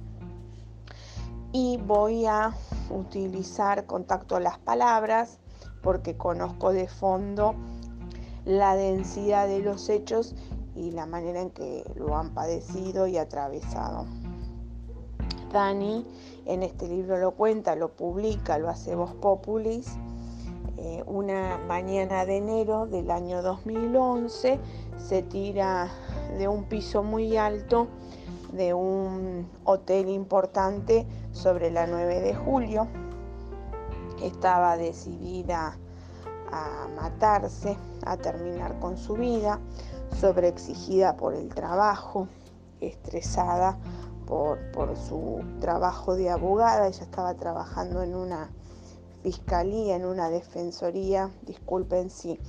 [1.51, 2.53] Y voy a
[2.89, 5.39] utilizar contacto a las palabras
[5.81, 7.55] porque conozco de fondo
[8.45, 10.35] la densidad de los hechos
[10.75, 14.05] y la manera en que lo han padecido y atravesado.
[15.51, 16.05] Dani
[16.45, 19.95] en este libro lo cuenta, lo publica, lo hace Voz Populis.
[20.77, 24.59] Eh, una mañana de enero del año 2011
[24.97, 25.89] se tira
[26.37, 27.87] de un piso muy alto
[28.53, 32.87] de un hotel importante sobre la 9 de julio.
[34.21, 35.77] Estaba decidida
[36.51, 39.59] a matarse, a terminar con su vida,
[40.19, 42.27] sobreexigida por el trabajo,
[42.81, 43.77] estresada
[44.29, 46.87] por, su trabajo de abogada.
[46.87, 48.49] Ella estaba trabajando en una
[49.23, 51.31] fiscalía, en una defensoría.
[51.41, 52.39] Disculpen si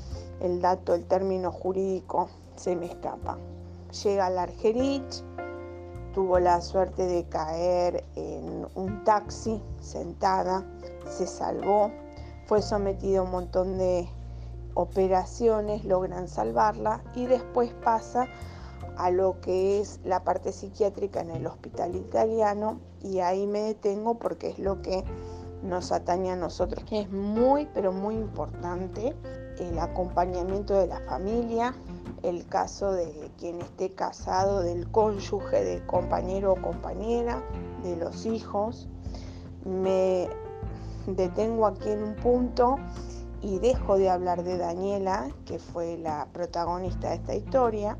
[0.40, 3.38] el dato, el término jurídico se me escapa.
[4.05, 5.25] Llega al Argerich,
[6.14, 10.64] tuvo la suerte de caer en un taxi sentada,
[11.09, 11.90] se salvó,
[12.47, 14.09] fue sometida a un montón de
[14.75, 18.27] operaciones logran salvarla y después pasa
[19.00, 24.18] a lo que es la parte psiquiátrica en el hospital italiano y ahí me detengo
[24.18, 25.04] porque es lo que
[25.62, 26.84] nos atañe a nosotros.
[26.90, 29.16] Es muy, pero muy importante
[29.58, 31.74] el acompañamiento de la familia,
[32.22, 37.42] el caso de quien esté casado, del cónyuge, del compañero o compañera,
[37.82, 38.86] de los hijos.
[39.64, 40.28] Me
[41.06, 42.76] detengo aquí en un punto
[43.40, 47.96] y dejo de hablar de Daniela, que fue la protagonista de esta historia,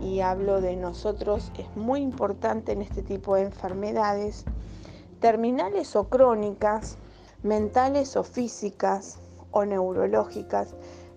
[0.00, 1.52] y hablo de nosotros.
[1.58, 4.44] Es muy importante en este tipo de enfermedades,
[5.20, 6.96] terminales o crónicas,
[7.42, 9.18] mentales o físicas
[9.50, 10.74] o neurológicas,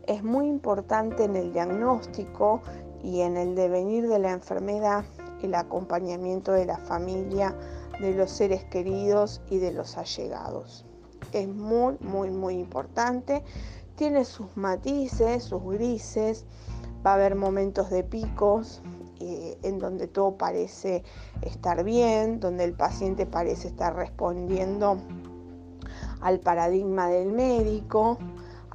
[0.07, 2.61] es muy importante en el diagnóstico
[3.03, 5.05] y en el devenir de la enfermedad
[5.43, 7.55] el acompañamiento de la familia,
[7.99, 10.85] de los seres queridos y de los allegados.
[11.33, 13.43] Es muy, muy, muy importante.
[13.95, 16.45] Tiene sus matices, sus grises.
[17.05, 18.81] Va a haber momentos de picos
[19.19, 21.03] eh, en donde todo parece
[21.41, 24.97] estar bien, donde el paciente parece estar respondiendo
[26.21, 28.17] al paradigma del médico,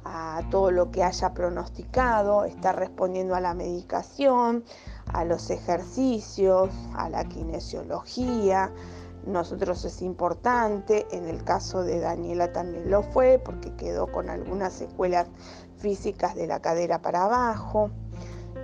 [0.05, 4.63] a todo lo que haya pronosticado, está respondiendo a la medicación,
[5.11, 8.71] a los ejercicios, a la kinesiología.
[9.25, 14.71] Nosotros es importante, en el caso de Daniela también lo fue porque quedó con algunas
[14.71, 15.27] secuelas
[15.77, 17.91] físicas de la cadera para abajo.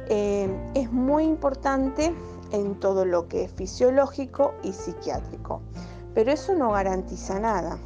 [0.10, 2.14] Eh, es muy importante
[2.52, 5.62] en todo lo que es fisiológico y psiquiátrico,
[6.14, 7.78] pero eso no garantiza nada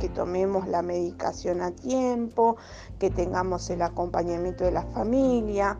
[0.00, 2.56] que tomemos la medicación a tiempo,
[2.98, 5.78] que tengamos el acompañamiento de la familia,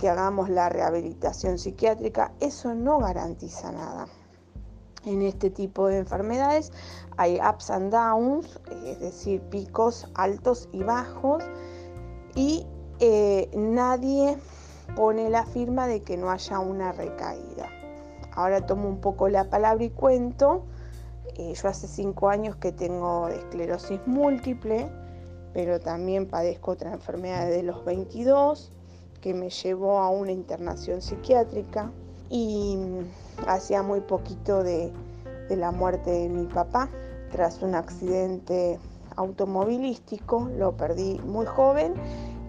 [0.00, 4.06] que hagamos la rehabilitación psiquiátrica, eso no garantiza nada.
[5.04, 6.72] En este tipo de enfermedades
[7.16, 11.44] hay ups and downs, es decir, picos altos y bajos,
[12.34, 12.66] y
[13.00, 14.38] eh, nadie
[14.96, 17.68] pone la firma de que no haya una recaída.
[18.34, 20.64] Ahora tomo un poco la palabra y cuento
[21.36, 24.88] eh, yo hace cinco años que tengo esclerosis múltiple,
[25.54, 28.72] pero también padezco otra enfermedad de los 22
[29.20, 31.90] que me llevó a una internación psiquiátrica
[32.28, 32.76] y
[33.46, 34.92] hacía muy poquito de
[35.50, 36.88] la muerte de mi papá
[37.30, 38.78] tras un accidente
[39.16, 41.94] automovilístico, lo perdí muy joven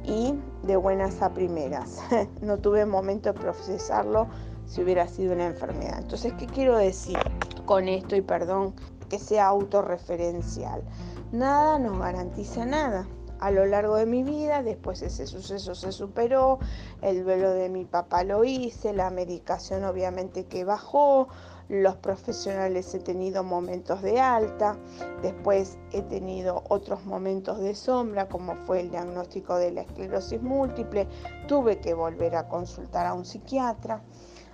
[0.04, 2.00] y de buenas a primeras.
[2.42, 4.28] no tuve momento de procesarlo
[4.66, 6.00] si hubiera sido una enfermedad.
[6.00, 7.18] Entonces, ¿qué quiero decir?
[7.66, 8.74] con esto y perdón
[9.10, 10.84] que sea autorreferencial.
[11.32, 13.08] Nada nos garantiza nada.
[13.39, 16.60] A lo largo de mi vida, después ese suceso se superó,
[17.02, 21.28] el velo de mi papá lo hice, la medicación obviamente que bajó,
[21.69, 24.78] los profesionales he tenido momentos de alta,
[25.21, 31.08] después he tenido otros momentos de sombra, como fue el diagnóstico de la esclerosis múltiple,
[31.47, 34.02] tuve que volver a consultar a un psiquiatra,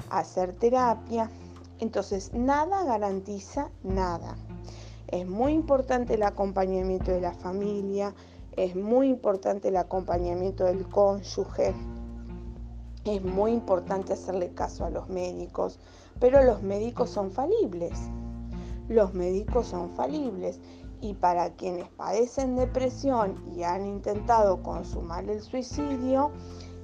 [0.10, 1.30] hacer terapia
[1.80, 4.36] entonces, nada garantiza nada.
[5.08, 8.14] Es muy importante el acompañamiento de la familia,
[8.58, 11.74] es muy importante el acompañamiento del cónyuge,
[13.06, 15.80] es muy importante hacerle caso a los médicos,
[16.20, 18.00] pero los médicos son falibles.
[18.88, 20.60] Los médicos son falibles
[21.02, 26.32] y para quienes padecen depresión y han intentado consumar el suicidio,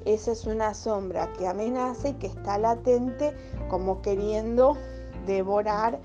[0.06, 3.36] esa es una sombra que amenaza y que está latente
[3.70, 4.78] como queriendo
[5.26, 6.00] devorar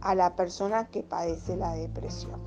[0.00, 2.40] a la persona que padece la depresión.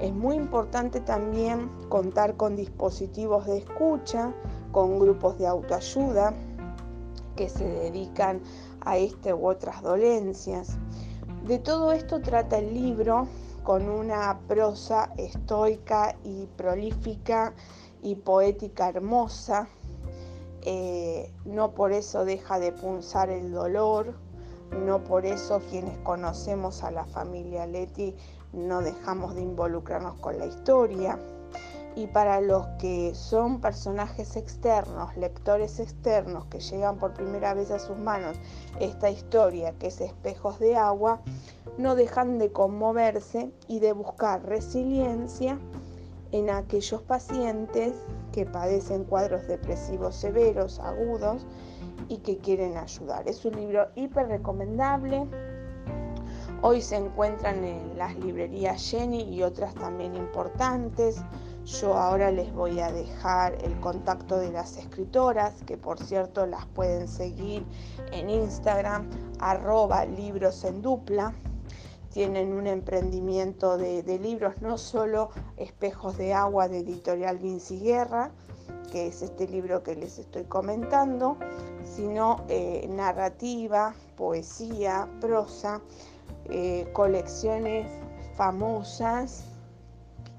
[0.00, 4.32] Es muy importante también contar con dispositivos de escucha,
[4.72, 6.34] con grupos de autoayuda
[7.36, 8.42] que se dedican
[8.84, 10.76] a este u otras dolencias.
[11.44, 13.28] De todo esto trata el libro
[13.62, 17.54] con una prosa estoica y prolífica
[18.02, 19.68] y poética hermosa
[20.66, 24.14] eh, no por eso deja de punzar el dolor,
[24.86, 28.14] no por eso quienes conocemos a la familia Leti
[28.54, 31.18] no dejamos de involucrarnos con la historia.
[31.96, 37.78] Y para los que son personajes externos, lectores externos que llegan por primera vez a
[37.78, 38.36] sus manos
[38.80, 41.20] esta historia que es Espejos de Agua,
[41.78, 45.58] no dejan de conmoverse y de buscar resiliencia
[46.32, 47.94] en aquellos pacientes
[48.32, 51.46] que padecen cuadros depresivos severos, agudos
[52.08, 53.28] y que quieren ayudar.
[53.28, 55.28] Es un libro hiper recomendable.
[56.60, 61.22] Hoy se encuentran en las librerías Jenny y otras también importantes.
[61.64, 66.66] Yo ahora les voy a dejar el contacto de las escritoras, que por cierto las
[66.66, 67.64] pueden seguir
[68.12, 71.34] en Instagram, arroba libros en dupla.
[72.10, 78.30] Tienen un emprendimiento de, libros, no solo Espejos de Agua de Editorial Vinci Guerra,
[78.92, 81.38] que es este libro que les estoy comentando,
[81.82, 85.80] sino eh, narrativa, poesía, prosa,
[86.50, 87.90] eh, colecciones
[88.36, 89.53] famosas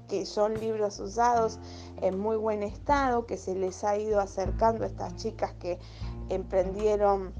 [0.08, 1.58] que son libros usados
[2.00, 5.78] en muy buen estado, que se les ha ido acercando a estas chicas que
[6.28, 7.32] emprendieron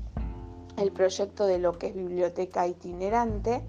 [0.77, 3.63] el proyecto de lo que es biblioteca itinerante,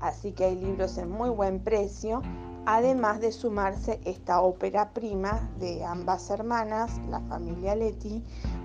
[0.00, 2.22] así que hay libros en muy buen precio,
[2.64, 8.24] además de sumarse esta ópera prima de ambas hermanas, la familia Leti,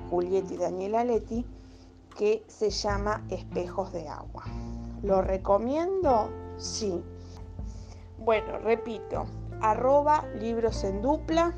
[0.10, 1.46] Julieta y Daniela Leti,
[2.18, 4.44] que se llama Espejos de Agua.
[5.04, 6.30] ¿Lo recomiendo?
[6.58, 7.02] Sí.
[8.20, 9.26] Bueno, repito,
[9.62, 11.54] arroba libros en dupla.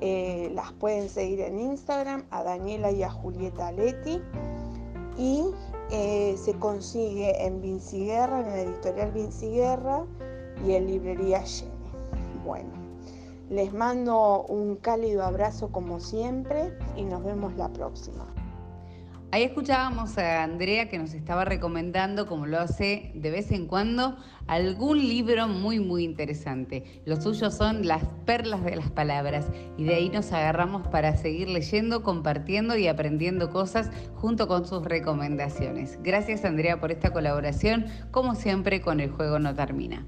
[0.00, 4.20] Eh, las pueden seguir en Instagram a Daniela y a Julieta Leti.
[5.18, 5.44] Y
[5.90, 10.04] eh, se consigue en Vinci Guerra, en la editorial Vinci Guerra
[10.66, 11.70] y en librería Jenny.
[12.44, 12.70] Bueno,
[13.50, 18.26] les mando un cálido abrazo como siempre y nos vemos la próxima.
[19.34, 24.18] Ahí escuchábamos a Andrea que nos estaba recomendando, como lo hace de vez en cuando,
[24.46, 27.00] algún libro muy, muy interesante.
[27.06, 29.46] Los suyos son las perlas de las palabras
[29.78, 34.84] y de ahí nos agarramos para seguir leyendo, compartiendo y aprendiendo cosas junto con sus
[34.84, 35.98] recomendaciones.
[36.02, 40.06] Gracias Andrea por esta colaboración, como siempre con el juego no termina.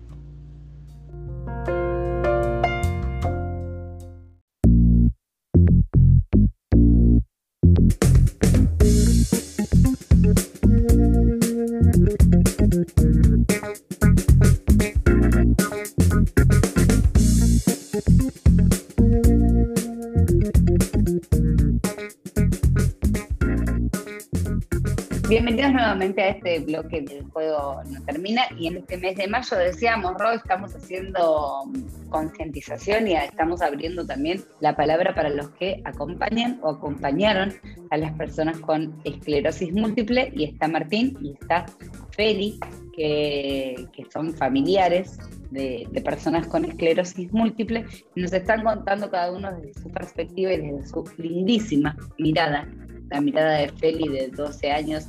[25.94, 30.14] Nuevamente a este bloque del juego no termina y en este mes de mayo decíamos,
[30.18, 31.70] Ro, estamos haciendo
[32.11, 37.52] concientización y estamos abriendo también la palabra para los que acompañan o acompañaron
[37.90, 41.66] a las personas con esclerosis múltiple y está Martín y está
[42.11, 42.59] Feli,
[42.96, 45.18] que, que son familiares
[45.50, 47.85] de, de, personas con esclerosis múltiple
[48.16, 52.66] nos están contando cada uno desde su perspectiva y desde su lindísima mirada
[53.11, 55.07] la mirada de Feli de 12 años,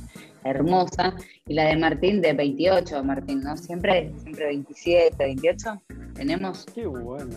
[0.50, 1.14] hermosa,
[1.46, 3.56] y la de Martín de 28, Martín, ¿no?
[3.56, 5.82] Siempre, siempre 27, 28,
[6.14, 6.66] tenemos.
[6.74, 7.36] Qué bueno.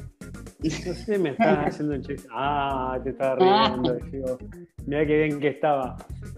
[0.86, 2.28] No sé, me estás haciendo un chiste.
[2.34, 3.36] Ah, te estaba
[3.70, 3.94] riendo.
[4.12, 4.38] Digo,
[4.86, 5.96] mirá qué bien que estaba.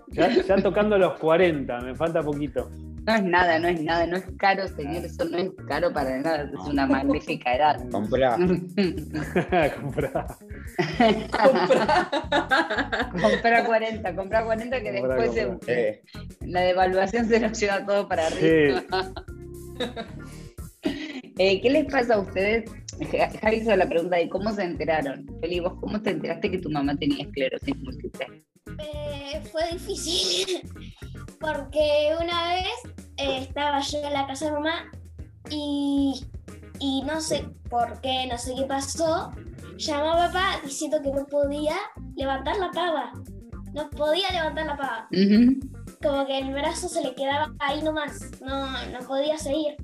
[0.10, 2.70] Ya, ya tocando los 40, me falta poquito.
[3.06, 6.20] No es nada, no es nada, no es caro, señor, eso no es caro para
[6.20, 7.78] nada, es una magnífica edad.
[7.92, 8.36] Comprá.
[9.82, 10.28] Comprá.
[13.22, 15.66] compra 40, compra 40 que Comprá, después comprá.
[15.66, 16.02] se- Eh,
[16.42, 18.84] la devaluación se nos lleva todo para arriba.
[21.38, 22.70] Eh, ¿Qué les pasa a ustedes?
[23.12, 25.26] Ja- Javi hizo la pregunta de cómo se enteraron.
[25.40, 28.44] Feli, ¿vos cómo te enteraste que tu mamá tenía esclerosis múltiple?
[28.82, 30.62] Eh, fue difícil
[31.40, 34.92] porque una vez eh, estaba yo en la casa de mamá
[35.50, 36.26] y,
[36.80, 39.32] y no sé por qué, no sé qué pasó,
[39.78, 41.76] llamó a papá diciendo que no podía
[42.16, 43.14] levantar la pava.
[43.74, 45.08] No podía levantar la pava.
[45.12, 45.60] Ujú.
[46.04, 49.76] Como que el brazo se le quedaba ahí nomás, no, no podía seguir.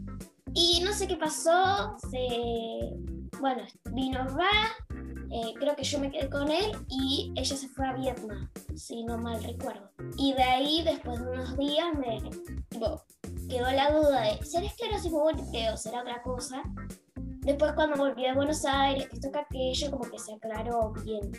[0.53, 2.89] Y no sé qué pasó, se...
[3.39, 4.49] Bueno, vino papá,
[5.31, 9.03] eh, creo que yo me quedé con él y ella se fue a Vietnam, si
[9.03, 9.89] no mal recuerdo.
[10.17, 12.21] Y de ahí, después de unos días, me
[13.49, 16.63] quedó la duda de, ¿será esclerosis múltiple o será otra cosa?
[17.47, 21.31] Después cuando volví a Buenos Aires, que que aquello, como que se aclaró bien.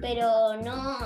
[0.00, 0.98] Pero no,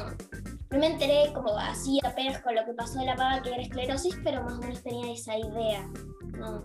[0.71, 3.62] no me enteré como así apenas con lo que pasó de la pava que era
[3.62, 5.88] esclerosis, pero más o menos tenía esa idea.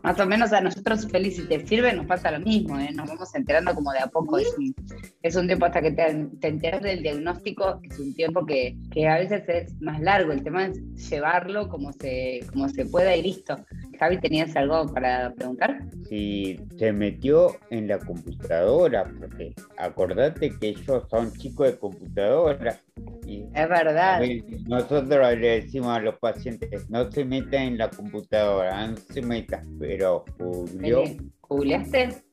[0.03, 2.89] Más o menos a nosotros, Feli, si te sirve, nos pasa lo mismo, ¿eh?
[2.93, 4.37] nos vamos enterando como de a poco.
[4.37, 4.73] Es un,
[5.21, 9.07] es un tiempo hasta que te, te enteras del diagnóstico, es un tiempo que, que
[9.07, 10.31] a veces es más largo.
[10.31, 13.55] El tema es llevarlo como se, como se pueda y listo.
[13.97, 15.79] Javi, ¿tenías algo para preguntar?
[16.07, 22.79] si se metió en la computadora, porque acordate que ellos son chicos de computadora.
[23.25, 24.19] Y Es verdad.
[24.19, 29.21] ver, nosotros le decimos a los pacientes, no se metan en la computadora, no se
[29.21, 31.03] metan, pero Julio.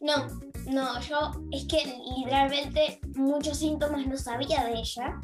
[0.01, 0.29] No,
[0.71, 1.79] no, yo es que
[2.17, 5.21] literalmente muchos síntomas no sabía de ella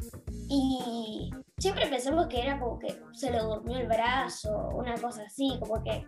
[0.49, 1.29] y
[1.59, 5.83] siempre pensamos que era como que se le durmió el brazo, una cosa así, como
[5.83, 6.03] que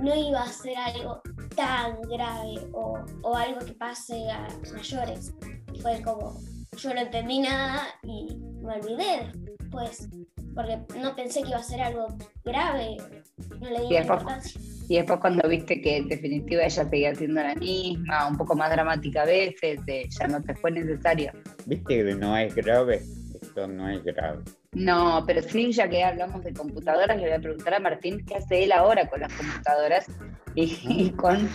[0.00, 1.20] no iba a ser algo
[1.56, 5.34] tan grave o, o algo que pase a mayores.
[5.82, 6.38] Fue como,
[6.76, 10.08] yo no entendí nada y me olvidé después,
[10.54, 12.06] porque no pensé que iba a ser algo
[12.44, 12.96] grave,
[13.60, 14.60] no le di Y después- importancia.
[14.88, 18.70] Y después cuando viste que en definitiva ella seguía siendo la misma, un poco más
[18.72, 21.32] dramática a veces, eh, ya no te fue necesario.
[21.66, 23.00] viste que no es grave,
[23.66, 24.42] no es grave.
[24.72, 28.36] No, pero sí, ya que hablamos de computadoras, le voy a preguntar a Martín qué
[28.36, 30.06] hace él ahora con las computadoras
[30.54, 31.48] y, y con,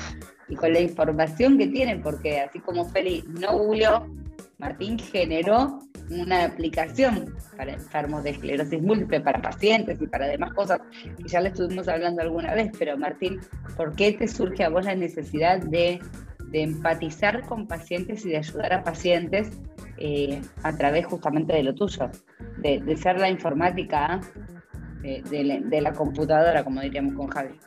[0.47, 4.05] y con la información que tienen, porque así como Feli no googleó,
[4.57, 5.79] Martín generó
[6.09, 10.79] una aplicación para enfermos de esclerosis múltiple, para pacientes y para demás cosas
[11.17, 12.71] que ya le estuvimos hablando alguna vez.
[12.77, 13.39] Pero Martín,
[13.75, 15.99] ¿por qué te surge a vos la necesidad de,
[16.51, 19.49] de empatizar con pacientes y de ayudar a pacientes
[19.97, 22.09] eh, a través justamente de lo tuyo?
[22.57, 24.21] De, ser la informática
[25.01, 27.59] de, la, computadora, como diríamos con Javi.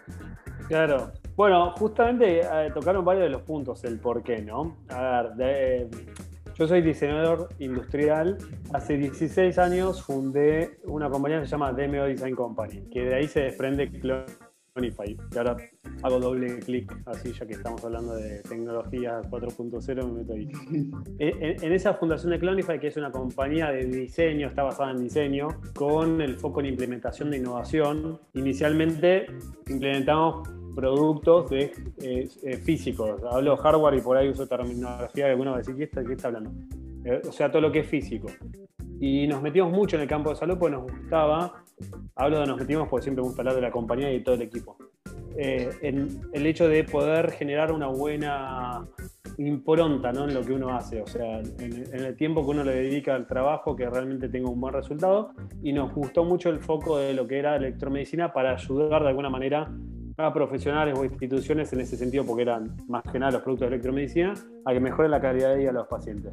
[0.68, 1.12] Claro.
[1.37, 4.76] Bueno, justamente eh, tocaron varios de los puntos, el por qué, ¿no?
[4.89, 5.89] A ver,
[6.59, 8.37] yo soy diseñador industrial.
[8.72, 13.29] Hace 16 años fundé una compañía que se llama DMO Design Company, que de ahí
[13.29, 13.89] se desprende
[14.79, 15.16] Clonify.
[15.31, 15.57] Que ahora
[16.03, 20.49] hago doble clic, así ya que estamos hablando de tecnología 4.0, me meto ahí.
[21.18, 25.03] En, en esa fundación de Clonify, que es una compañía de diseño, está basada en
[25.03, 29.26] diseño, con el foco en implementación de innovación, inicialmente
[29.68, 30.49] implementamos
[30.79, 33.20] productos de, eh, eh, físicos.
[33.29, 36.12] Hablo hardware y por ahí uso terminología que alguno va a decir, ¿qué está, qué
[36.12, 36.53] está hablando?
[37.05, 38.29] Eh, o sea, todo lo que es físico.
[39.01, 41.64] Y nos metimos mucho en el campo de salud porque nos gustaba,
[42.16, 44.43] hablo de nos metimos porque siempre me gusta hablar de la compañía y todo el
[44.43, 44.76] equipo,
[45.37, 48.87] eh, en el hecho de poder generar una buena
[49.39, 50.24] impronta ¿no?
[50.24, 53.14] en lo que uno hace, o sea, en, en el tiempo que uno le dedica
[53.14, 55.33] al trabajo, que realmente tenga un buen resultado.
[55.62, 59.31] Y nos gustó mucho el foco de lo que era electromedicina para ayudar de alguna
[59.31, 59.70] manera
[60.16, 63.76] a profesionales o instituciones en ese sentido, porque eran más que nada los productos de
[63.76, 66.33] electromedicina, a que mejoren la calidad de vida de los pacientes.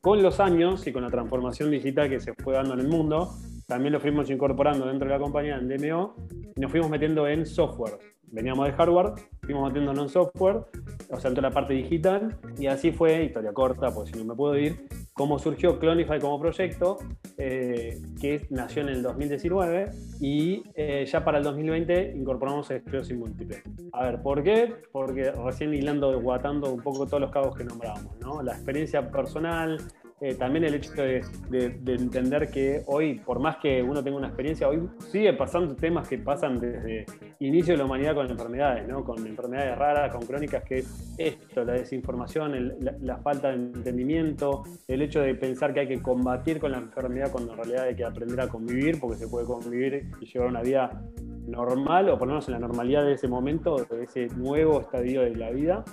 [0.00, 3.32] Con los años y con la transformación digital que se fue dando en el mundo,
[3.66, 6.14] también lo fuimos incorporando dentro de la compañía en DMO
[6.56, 7.98] y nos fuimos metiendo en software.
[8.28, 9.12] Veníamos de hardware,
[9.42, 10.64] fuimos metiéndonos en software,
[11.10, 14.24] o sea, en toda la parte digital, y así fue, historia corta, porque si no
[14.24, 16.98] me puedo ir, cómo surgió Clonify como proyecto,
[17.38, 19.90] eh, que nació en el 2019
[20.20, 23.62] y eh, ya para el 2020 incorporamos esclerosis múltiple.
[23.92, 24.74] A ver, ¿por qué?
[24.90, 28.42] Porque recién hilando, guatando un poco todos los cabos que nombrábamos, ¿no?
[28.42, 29.78] La experiencia personal,
[30.20, 34.16] eh, también el hecho de, de- de entender que hoy, por más que uno tenga
[34.16, 37.04] una experiencia, hoy sigue pasando temas que pasan desde
[37.40, 39.04] inicio de la humanidad con enfermedades, ¿no?
[39.04, 45.02] con enfermedades raras, con crónicas, que es esto, la desinformación, la, falta de entendimiento, el
[45.02, 48.04] hecho de pensar que hay que combatir con la enfermedad cuando en realidad hay que
[48.04, 51.02] aprender a convivir, porque se puede convivir y llevar una vida
[51.46, 55.50] normal o ponernos en la normalidad de ese momento, de ese nuevo estadio de la
[55.50, 55.84] vida.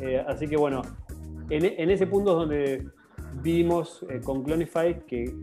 [0.00, 0.82] Eh, así que bueno,
[1.50, 2.86] en, en ese punto es donde
[3.40, 5.34] vimos eh, con Clonify que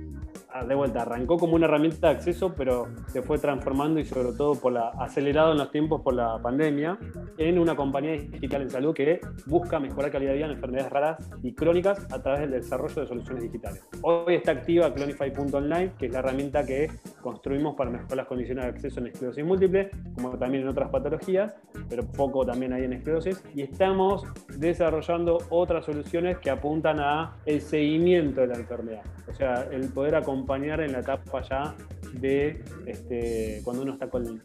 [0.68, 4.56] de vuelta arrancó como una herramienta de acceso, pero se fue transformando y sobre todo
[4.56, 6.98] por la, acelerado en los tiempos por la pandemia,
[7.38, 11.30] en una compañía digital en salud que busca mejorar calidad de vida en enfermedades raras
[11.44, 13.86] y crónicas a través del desarrollo de soluciones digitales.
[14.02, 16.92] Hoy está activa Clonify.online, que es la herramienta que
[17.22, 21.56] construimos para mejorar las condiciones de acceso en esclerosis múltiple, como también en otras patologías,
[21.88, 23.44] pero foco también ahí en esclerosis.
[23.54, 24.24] Y estamos
[24.58, 29.04] desarrollando otras soluciones que apuntan a el seguimiento de la enfermedad.
[29.28, 31.76] O sea, el poder acompañar en la etapa ya
[32.14, 34.42] de este, cuando uno está con,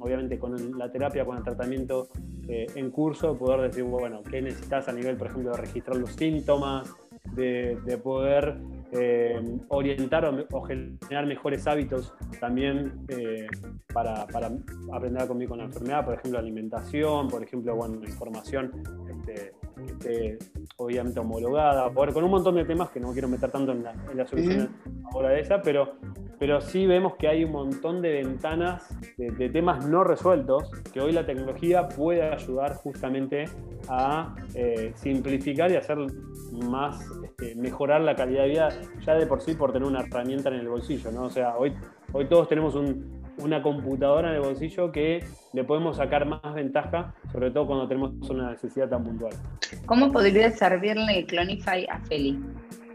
[0.00, 2.08] obviamente con la terapia, con el tratamiento
[2.48, 6.10] eh, en curso, poder decir, bueno, ¿qué necesitas a nivel, por ejemplo, de registrar los
[6.12, 6.94] síntomas,
[7.34, 8.56] de, de poder
[8.92, 13.46] eh, orientar o, generar mejores hábitos también eh,
[13.92, 14.50] para, para
[14.92, 18.70] aprender a convivir con la enfermedad, por ejemplo, alimentación, por ejemplo, bueno, información
[19.10, 19.52] este,
[20.78, 23.92] obviamente homologada, poder, con un montón de temas que no quiero meter tanto en la,
[24.10, 24.68] en la solución
[25.12, 25.94] ahora de esa, pero,
[26.38, 31.00] pero sí vemos que hay un montón de ventanas de, de temas no resueltos que
[31.00, 33.44] hoy la tecnología puede ayudar justamente
[33.88, 35.98] a eh, simplificar y hacer
[36.68, 38.68] más, este, mejorar la calidad de vida
[39.04, 41.24] ya de por sí por tener una herramienta en el bolsillo, ¿no?
[41.24, 41.72] O sea, hoy,
[42.12, 47.14] hoy todos tenemos un- una computadora en el bolsillo que le podemos sacar más ventaja,
[47.32, 49.32] sobre todo cuando tenemos una necesidad tan puntual.
[49.86, 52.38] ¿Cómo podría servirle Clonify a Feli?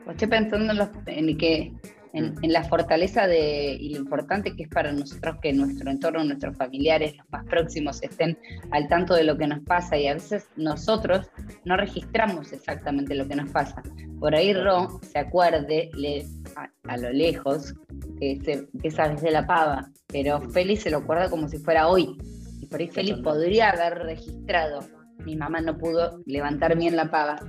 [0.09, 1.71] Estoy pensando en, los- en que
[2.13, 6.23] en, en la fortaleza de, y lo importante que es para nosotros que nuestro entorno,
[6.25, 8.37] nuestros familiares, los más próximos estén
[8.71, 11.29] al tanto de lo que nos pasa y a veces nosotros
[11.63, 13.81] no registramos exactamente lo que nos pasa.
[14.19, 16.25] Por ahí Ro se acuerde le-
[16.57, 17.73] a, a lo lejos
[18.21, 21.57] que, se, que esa vez de la pava, pero Feli se lo acuerda como si
[21.57, 22.15] fuera hoy.
[22.61, 24.79] Y por ahí Feli podría haber registrado
[25.25, 27.39] mi mamá no pudo levantar bien la pava.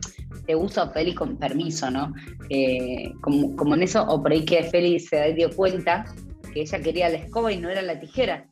[0.47, 2.13] Te uso Feli con permiso, ¿no?
[2.49, 6.05] Eh, como, como en eso, o por ahí que Feli se dio cuenta
[6.53, 8.49] que ella quería la escoba y no era la tijera.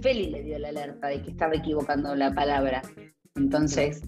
[0.00, 2.82] Feli le dio la alerta de que estaba equivocando la palabra.
[3.36, 4.02] Entonces,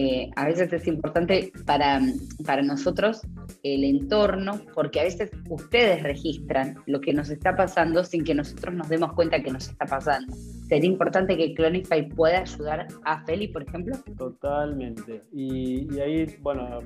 [0.00, 2.00] eh, a veces es importante para,
[2.46, 3.20] para nosotros
[3.64, 8.76] el entorno, porque a veces ustedes registran lo que nos está pasando sin que nosotros
[8.76, 10.32] nos demos cuenta que nos está pasando.
[10.68, 13.96] ¿Sería importante que Clonify pueda ayudar a Feli, por ejemplo?
[14.16, 15.22] Totalmente.
[15.32, 16.80] Y, ahí, bueno,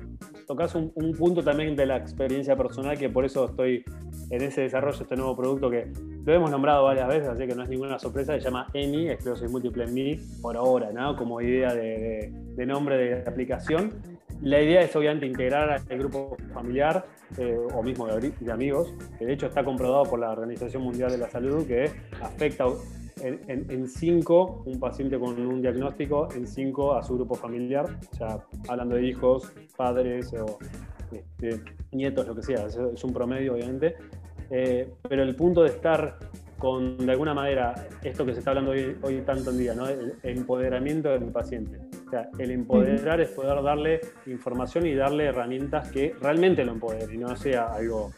[0.47, 3.83] tocas un, un, punto también de la experiencia personal, que por eso estoy
[4.29, 5.91] en ese desarrollo de este nuevo producto que
[6.25, 9.51] lo hemos nombrado varias veces, así que no es ninguna sorpresa, se llama EMI, Esclerosis
[9.51, 11.17] Múltiple en mí, por ahora, ¿no?
[11.17, 13.91] Como idea de, de, de nombre de aplicación.
[14.41, 17.05] La idea es obviamente integrar al grupo familiar
[17.37, 21.11] eh, o mismo de, de, amigos, que de hecho está comprobado por la Organización Mundial
[21.11, 21.89] de la Salud que
[22.21, 22.65] afecta
[23.21, 28.95] en 5 un paciente con un diagnóstico, en 5 a su grupo familiar, sea, hablando
[28.95, 30.57] de hijos, padres o
[31.11, 31.61] este,
[31.91, 33.95] nietos, lo que sea, es, un promedio obviamente,
[34.49, 36.17] eh, pero el punto de estar
[36.57, 39.87] con, de alguna manera, esto que se está hablando hoy, hoy tanto en día, ¿no?
[39.87, 41.77] el empoderamiento del paciente.
[42.07, 47.13] O sea, el empoderar es poder darle información y darle herramientas que realmente lo empoderen
[47.13, 48.11] y no sea algo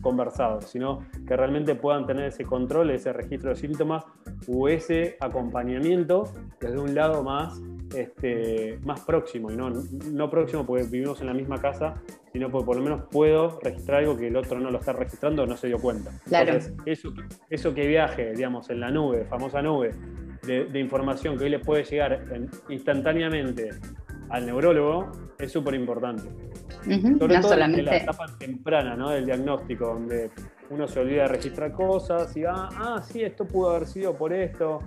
[0.00, 4.04] conversado, sino que realmente puedan tener ese control, ese registro de síntomas
[4.48, 6.24] o ese acompañamiento
[6.60, 7.60] desde un lado más,
[7.94, 11.94] este, más próximo, y no, no próximo porque vivimos en la misma casa,
[12.32, 15.42] sino porque por lo menos puedo registrar algo que el otro no lo está registrando
[15.42, 16.10] o no se dio cuenta.
[16.26, 16.52] Claro.
[16.52, 17.12] Entonces, eso,
[17.48, 19.90] eso que viaje, digamos, en la nube, famosa nube,
[20.46, 23.70] de, de información que hoy le puede llegar en, instantáneamente
[24.30, 26.24] al neurólogo, es súper importante.
[26.86, 27.18] Uh -huh.
[27.18, 27.80] Sobre no todo solamente...
[27.80, 29.10] en la etapa temprana ¿no?
[29.10, 30.30] del diagnóstico, donde
[30.70, 34.32] uno se olvida de registrar cosas y ah, ah sí, esto pudo haber sido por
[34.32, 34.80] esto.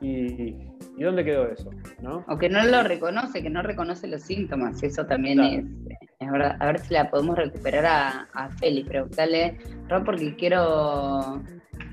[0.00, 0.56] Y,
[0.96, 1.70] ¿y dónde quedó eso?
[2.00, 2.24] ¿no?
[2.28, 4.82] O que no lo reconoce, que no reconoce los síntomas.
[4.82, 5.56] Eso también claro.
[5.56, 6.56] es, es, verdad.
[6.60, 8.84] A ver si la podemos recuperar a, a Feli.
[8.84, 11.42] Preguntarle, Rob, porque quiero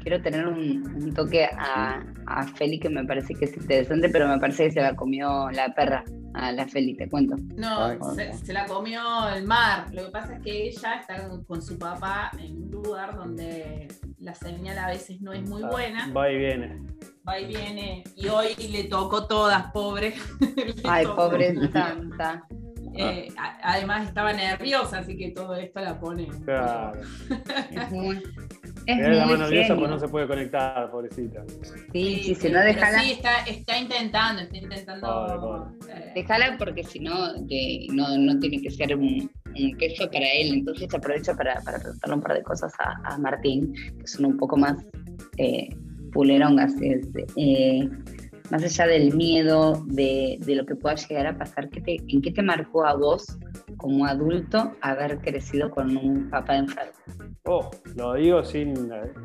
[0.08, 4.26] quiero tener un, un toque a, a, Feli que me parece que es interesante, pero
[4.26, 7.36] me parece que se la comió la perra a la Feli, te cuento.
[7.58, 9.02] No, se, se, la comió
[9.36, 9.94] el mar.
[9.94, 13.90] Lo que pasa es que ella está con su papá en un lugar donde
[14.20, 16.10] la señal a veces no es muy buena.
[16.14, 16.82] Va y viene.
[17.28, 18.06] Va y viene.
[18.16, 20.14] Y hoy le tocó todas, pobre.
[20.86, 22.48] Ay, pobre santa.
[22.96, 23.28] Eh,
[23.62, 26.28] además estaba nerviosa, así que todo esto la pone.
[26.46, 27.00] Claro.
[28.88, 31.44] Es la mano nerviosa pues no se puede conectar, pobrecita.
[31.92, 33.00] Sí, sí, si no déjala.
[33.00, 35.08] Sí, está, está intentando, está intentando.
[35.08, 36.06] Vale, vale.
[36.08, 36.12] Eh...
[36.16, 40.54] Déjala porque si no, no, no tiene que ser un, un, queso para él.
[40.54, 44.38] Entonces aprovecho para, para preguntarle un par de cosas a, a Martín, que son un
[44.38, 44.78] poco más
[45.38, 45.68] eh,
[46.14, 46.74] pulerongas.
[46.82, 47.90] Es, eh,
[48.52, 52.22] más allá del miedo, de, de, lo que pueda llegar a pasar, ¿qué te, ¿en
[52.22, 53.38] qué te marcó a vos
[53.78, 56.94] como adulto haber crecido con un papá enfermo?
[57.46, 58.76] Oh, lo digo sin,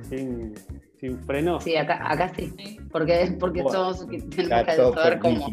[0.03, 0.55] sin,
[1.01, 1.61] sin freno.
[1.61, 5.47] Sí, acá, acá sí, porque, porque bueno, somos tenemos que saber cómo.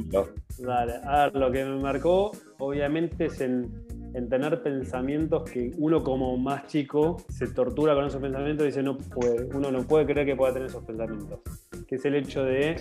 [0.59, 3.72] Dale, a ver, lo que me marcó obviamente es en,
[4.14, 8.84] en, tener pensamientos que uno como más chico se tortura con esos pensamientos y dice
[8.84, 11.39] no puede, uno no puede creer que pueda tener esos pensamientos.
[11.88, 12.78] Que es el hecho de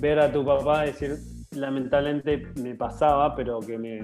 [0.00, 1.16] ver a tu papá decir,
[1.56, 4.00] lamentablemente me pasaba, pero que me,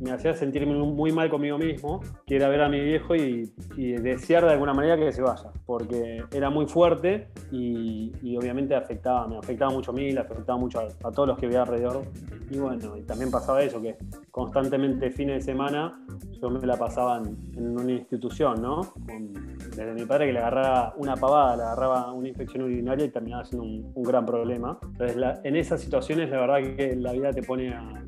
[0.00, 3.92] me, hacía sentirme muy mal conmigo mismo, que era ver a mi viejo y, y
[3.92, 9.38] desear de alguna manera que se vaya, porque era muy fuerte y, obviamente afectaba, me
[9.38, 12.02] afectaba mucho a mí, le afectaba mucho a, a, todos los que veía alrededor.
[12.50, 13.96] Y bueno, y también pasaba eso, que
[14.36, 15.98] constantemente fines de semana
[16.42, 18.82] yo me la pasaba en, en una institución, ¿no?
[18.92, 19.32] Con,
[19.70, 23.46] desde mi padre que le agarraba una pavada, le agarraba una infección urinaria y terminaba
[23.46, 24.78] siendo un, un gran problema.
[24.82, 28.04] Entonces, la, en esas situaciones, la verdad que la vida te pone a,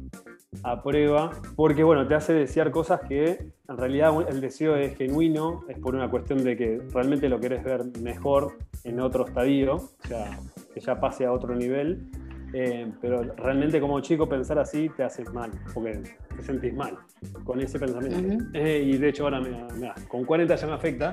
[0.65, 5.65] a, prueba, porque bueno, te hace desear cosas que en realidad el deseo es genuino,
[5.67, 10.07] es por una cuestión de que realmente lo querés ver mejor en otro estadio, o
[10.07, 10.39] sea,
[10.75, 12.11] que ya pase a otro nivel.
[12.53, 16.01] Eh, pero realmente como chico pensar así te haces mal, porque
[16.37, 16.97] te sentís mal
[17.45, 18.19] con ese pensamiento.
[18.19, 18.51] Uh -huh.
[18.55, 21.13] eh, y de hecho ahora, mira, mira, con 40 ya me afecta,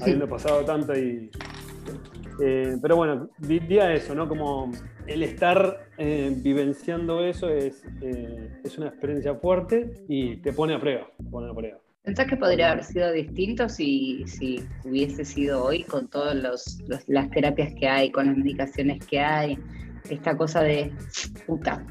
[0.00, 1.30] habiendo pasado tanto y
[2.40, 4.28] eh, pero bueno, diría eso, ¿no?
[4.28, 4.70] Como
[5.06, 10.80] el estar eh, vivenciando eso es, eh, es una experiencia fuerte y te pone a
[10.80, 11.06] prueba.
[11.16, 11.78] Te pone a prueba.
[12.02, 16.34] ¿Pensás que podría haber sido distinto si, si hubiese sido hoy con todas
[17.06, 19.56] las terapias que hay, con las medicaciones que hay?
[20.08, 20.92] Esta cosa de,
[21.46, 21.84] puta,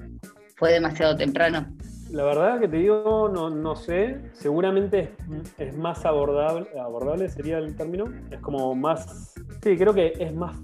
[0.56, 1.66] fue demasiado temprano.
[2.12, 4.20] La verdad que te digo, no, no sé.
[4.34, 5.16] Seguramente
[5.60, 8.06] es, es, más abordable, abordable sería el término.
[8.30, 9.34] Es como más.
[9.64, 10.58] Sí, creo que es más,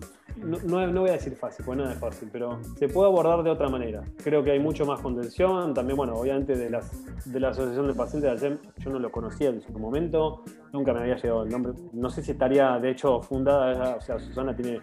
[0.43, 3.43] no, no- no voy a decir fácil, porque no es fácil, pero se puede abordar
[3.43, 4.03] de otra manera.
[4.23, 6.91] Creo que hay mucho más contención, también, bueno, obviamente de, las,
[7.31, 10.93] de la Asociación de Pacientes de ASEM, yo no lo conocía en su momento, nunca
[10.93, 14.55] me había llegado el nombre, no sé si estaría, de hecho, fundada, o sea, Susana
[14.55, 14.79] tiene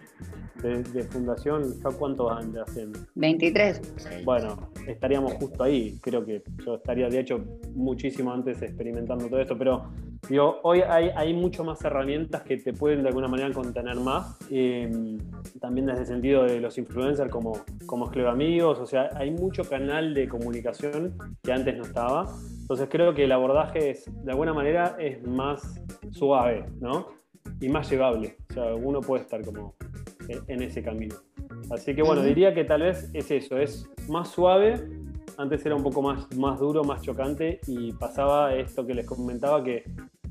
[0.63, 2.93] de, de fundación, ¿ya cuántos años de ASEM?
[3.15, 4.25] 23.
[4.25, 5.99] Bueno, estaríamos justo ahí.
[6.01, 7.39] Creo que yo estaría, de hecho,
[7.75, 9.85] muchísimo antes experimentando todo esto, pero
[10.29, 14.39] digo, hoy hay, hay mucho más herramientas que te pueden de alguna manera contener más.
[14.51, 15.19] Eh,
[15.61, 17.53] también desde el sentido de los influencers como,
[17.87, 22.27] como Esclero Amigos, o sea, hay mucho canal de comunicación que antes no estaba.
[22.61, 25.81] Entonces creo que el abordaje es, de alguna manera, es más
[26.11, 27.09] suave, ¿no?
[27.61, 28.37] Y más llevable.
[28.51, 29.75] O sea, uno puede estar como
[30.29, 31.15] en- en ese camino.
[31.71, 34.75] Así que bueno, diría que tal vez es eso, es más suave.
[35.37, 39.63] Antes era un poco más, más duro, más chocante y pasaba esto que les comentaba,
[39.65, 39.83] que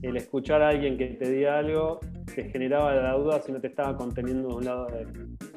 [0.04, 2.00] el escuchar a alguien que te diga algo
[2.36, 5.08] te generaba la duda si no te estaba conteniendo de un lado de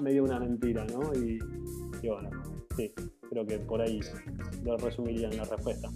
[0.00, 1.12] medio una mentira, ¿no?
[1.14, 1.38] Y,
[2.06, 2.30] bueno,
[2.76, 2.92] sí,
[3.28, 4.00] creo que por ahí
[4.64, 5.88] lo resumiría en la respuesta.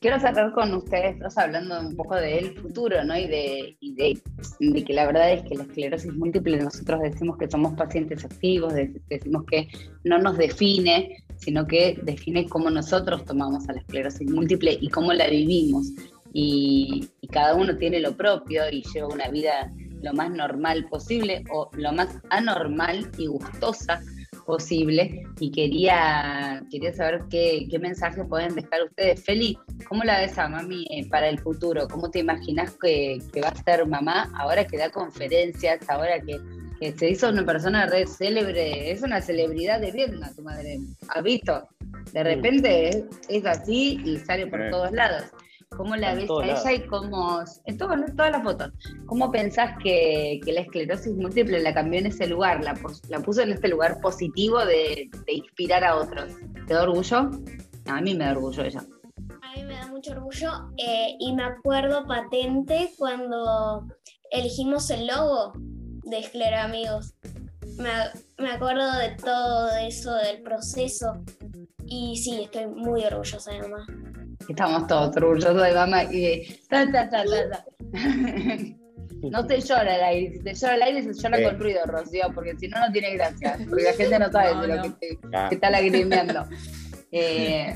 [0.00, 3.16] Quiero cerrar con ustedes dos hablando un poco del futuro, ¿no?
[3.16, 7.50] Y de, y de, que la verdad es que la esclerosis múltiple nosotros decimos que
[7.50, 9.68] somos pacientes activos, de- decimos que
[10.04, 15.28] no nos define, sino que define cómo nosotros tomamos la esclerosis múltiple y cómo la
[15.28, 15.90] vivimos.
[16.38, 19.72] Y, y cada uno tiene lo propio y lleva una vida
[20.02, 24.02] lo más normal posible o lo más anormal y gustosa
[24.44, 29.24] posible y quería, quería saber qué, qué mensaje pueden dejar ustedes.
[29.24, 29.58] Feli,
[29.88, 31.88] ¿cómo la ves a mami eh, para el futuro?
[31.88, 36.38] ¿Cómo te imaginas que, que va a ser mamá ahora que da conferencias, ahora que,
[36.78, 38.90] que se hizo una persona red célebre?
[38.90, 40.80] Es una celebridad de Vietnam, tu madre.
[41.08, 41.66] ¿Has visto?
[42.12, 45.24] De repente es, es así y sale por todos lados.
[45.74, 46.70] ¿Cómo la En ves a ella lados.
[46.74, 48.72] y cómo, en, todo- en todas las fotos,
[49.06, 53.42] cómo pensás que, que la esclerosis múltiple la cambió en ese lugar, la, la puso
[53.42, 56.32] en este lugar positivo de, de inspirar a otros?
[56.66, 57.30] ¿Te da orgullo?
[57.86, 58.84] A mí me da orgullo ella.
[59.42, 63.86] A mí me da mucho orgullo eh, y me acuerdo patente cuando
[64.30, 67.14] elegimos el logo de Esclera Amigos.
[67.76, 67.90] Me,
[68.38, 71.24] me acuerdo de todo eso, del proceso.
[71.84, 73.86] Y sí, estoy muy orgullosa de mamá.
[74.48, 77.64] Estamos todos orgullosos de mamá y ta, ta, ta, ta, ta.
[79.30, 81.44] No se llora al aire, si se llora al aire se llora Sí.
[81.44, 84.62] con ruido, Rocío, porque si no, no tiene gracia, porque la gente no sabe No,
[84.62, 84.82] de lo no.
[84.82, 86.46] que, te- Ah, que está lagrimeando.
[87.12, 87.74] Eh,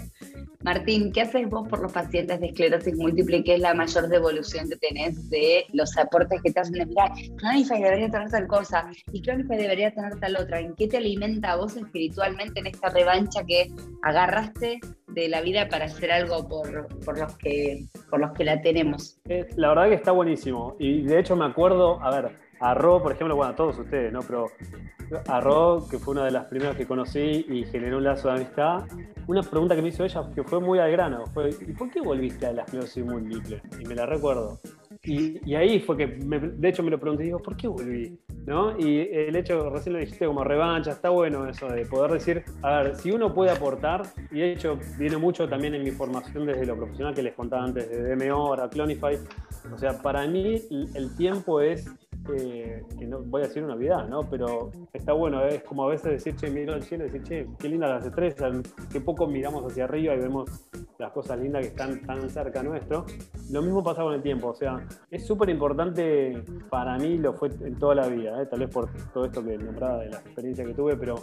[0.62, 3.42] Martín, ¿qué haces vos por los pacientes de esclerosis múltiple?
[3.42, 6.86] ¿Qué es la mayor devolución que tenés de los aportes que te hacen?
[6.86, 10.60] Mirá, Clonify debería tener tal cosa y Clonify debería tener tal otra.
[10.60, 15.86] ¿En qué te alimenta vos espiritualmente en esta revancha que agarraste de la vida para
[15.86, 19.18] hacer algo por, por los, que, por los que la tenemos?
[19.56, 20.76] La verdad que está buenísimo.
[20.78, 24.12] Y de hecho me acuerdo, a ver, a Ro, por ejemplo, bueno, a todos ustedes,
[24.12, 24.20] ¿no?
[24.20, 24.46] Pero
[25.26, 28.34] a Ro, que fue una de las primeras que conocí y generó un lazo de
[28.34, 28.84] amistad,
[29.26, 32.00] una pregunta que me hizo ella que fue muy al grano, fue, ¿y por qué
[32.00, 33.62] volviste a la esclerosis múltiple?
[33.80, 34.58] Y me la recuerdo.
[35.02, 38.18] Y, ahí fue que, de hecho me lo pregunté, digo, ¿por qué volví?
[38.44, 38.78] ¿No?
[38.78, 42.82] Y el hecho, recién lo dijiste como revancha, está bueno eso de poder decir, a
[42.82, 46.66] ver, si uno puede aportar, y de hecho viene mucho también en mi formación desde
[46.66, 49.18] lo profesional que les contaba antes, de DMO, ahora Clonify,
[49.72, 50.60] o sea, para mí
[50.94, 51.88] el tiempo es,
[52.36, 54.28] eh, que no voy a decir una vida, ¿no?
[54.28, 57.46] Pero está bueno, es como a veces decir, che, miro al cielo y decir, che,
[57.58, 58.56] qué lindas las estrellas,
[58.90, 60.50] qué poco miramos hacia arriba y vemos
[60.98, 63.06] las cosas lindas que están tan cerca nuestro.
[63.50, 67.48] Lo mismo pasa con el tiempo, o sea, es súper importante para mí, lo fue
[67.48, 68.46] en toda la vida, ¿eh?
[68.46, 71.14] tal vez por todo esto que nombraba de la experiencia que tuve, pero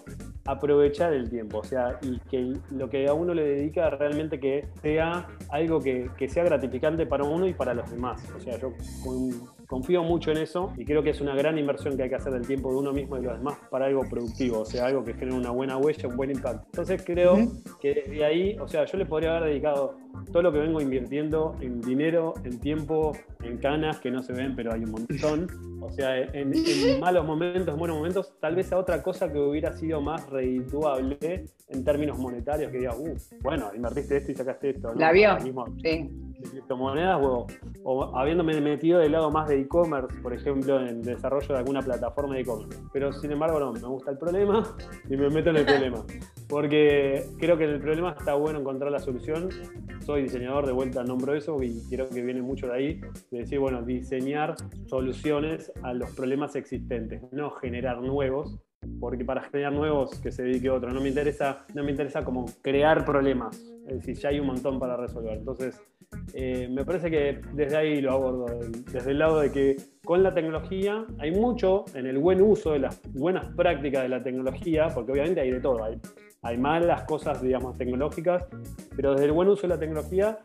[0.45, 4.67] aprovechar el tiempo, o sea, y que lo que a uno le dedica realmente que
[4.81, 8.23] sea algo que, que sea gratificante para uno y para los demás.
[8.35, 8.71] O sea, yo
[9.03, 12.15] con- confío mucho en eso y creo que es una gran inversión que hay que
[12.15, 14.85] hacer del tiempo de uno mismo y de los demás para algo productivo, o sea,
[14.85, 16.65] algo que genere una buena huella, un buen impacto.
[16.65, 17.37] Entonces creo
[17.81, 19.97] que desde ahí, o sea, yo le podría haber dedicado
[20.31, 23.11] todo lo que vengo invirtiendo en dinero, en tiempo,
[23.43, 25.47] en canas que no se ven, pero hay un montón.
[25.81, 29.39] O sea, en, en malos momentos, en buenos momentos, tal vez a otra cosa que
[29.39, 34.69] hubiera sido más redituable en términos monetarios, que diga, uh, bueno, invertiste esto y sacaste
[34.71, 34.93] esto.
[34.93, 34.99] ¿no?
[34.99, 35.37] ¿La vio?
[35.81, 36.09] Sí.
[36.49, 37.47] Criptomonedas o,
[37.83, 42.35] o habiéndome metido del lado más de e-commerce, por ejemplo, en desarrollo de alguna plataforma
[42.35, 42.81] de e-commerce.
[42.93, 44.75] Pero sin embargo, no, me gusta el problema
[45.09, 46.03] y me meto en el problema.
[46.47, 49.49] Porque creo que en el problema está bueno encontrar la solución.
[50.05, 53.59] Soy diseñador, de vuelta nombro eso y creo que viene mucho de ahí, de decir,
[53.59, 58.59] bueno, diseñar soluciones a los problemas existentes, no generar nuevos.
[58.99, 60.91] porque para generar nuevos que se dedique otro.
[60.91, 63.57] No me interesa, no me interesa como crear problemas.
[63.87, 65.37] Es decir, ya hay un montón para resolver.
[65.37, 65.81] Entonces,
[66.33, 68.45] eh, me parece que desde ahí lo abordo,
[68.91, 72.79] desde el lado de que con la tecnología hay mucho en el buen uso de
[72.79, 75.99] las buenas prácticas de la tecnología, porque obviamente hay de todo, hay,
[76.43, 78.45] hay malas cosas, digamos, tecnológicas,
[78.95, 80.37] pero desde el buen uso de la tecnología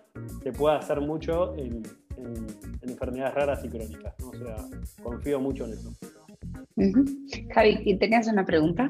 [0.43, 1.83] se puede hacer mucho en,
[2.83, 4.15] enfermedades raras y crónicas.
[4.21, 4.57] O sea,
[5.03, 5.93] confío mucho en eso.
[7.53, 8.89] Javi, ¿tenías una pregunta?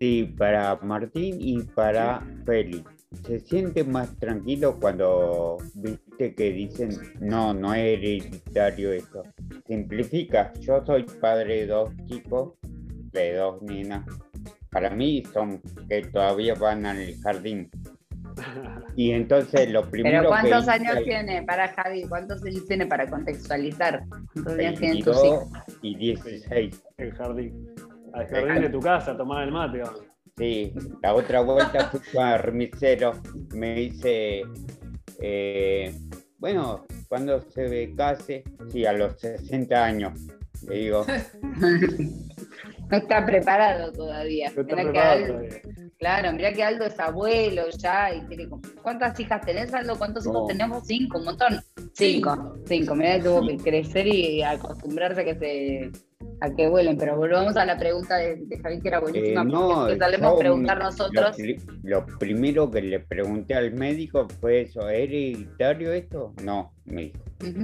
[0.00, 2.95] Sí, para Martín y para Félix.
[3.24, 6.90] ¿Se siente más tranquilo cuando viste que dicen,
[7.20, 9.22] no, no es hereditario eso?
[9.66, 12.54] Simplifica, yo soy padre de dos chicos,
[13.12, 14.06] de dos nenas.
[14.70, 17.70] Para mí son que todavía van al jardín.
[18.96, 22.04] Y entonces lo primero ¿Pero cuántos años tiene para Javi?
[22.08, 24.04] ¿Cuántos años tiene para contextualizar?
[24.08, 25.48] ¿Cuántos años tienen tus hijos?
[25.82, 26.82] Y 16.
[26.96, 27.66] El jardín.
[28.14, 29.82] Al jardín de tu casa, tomar el mate.
[30.38, 30.70] Sí,
[31.02, 33.14] la otra vuelta fui con remisero.
[33.54, 34.42] Me dice,
[35.18, 35.94] eh,
[36.36, 38.44] bueno, cuando se ve case?
[38.70, 40.20] Sí, a los 60 años.
[40.68, 41.06] Le digo.
[42.90, 44.52] no está preparado todavía.
[44.54, 45.62] No está preparado todavía.
[45.98, 48.46] Claro, mira que Aldo es abuelo ya y tiene
[48.82, 49.96] ¿Cuántas hijas tenés, Aldo?
[49.96, 50.86] ¿Cuántos hijos tenemos?
[50.86, 51.60] Cinco, un montón.
[51.94, 52.94] Cinco, cinco.
[52.94, 55.92] Mira, tuvo que crecer y acostumbrarse a que se
[56.40, 59.86] a que vuelen, pero volvamos a la pregunta de, Javi que era buenísima, eh, no,
[59.86, 61.36] que solemos preguntar nosotros.
[61.82, 66.34] Lo, primero que le pregunté al médico fue eso, ¿es hereditario esto?
[66.42, 67.18] No, me dijo.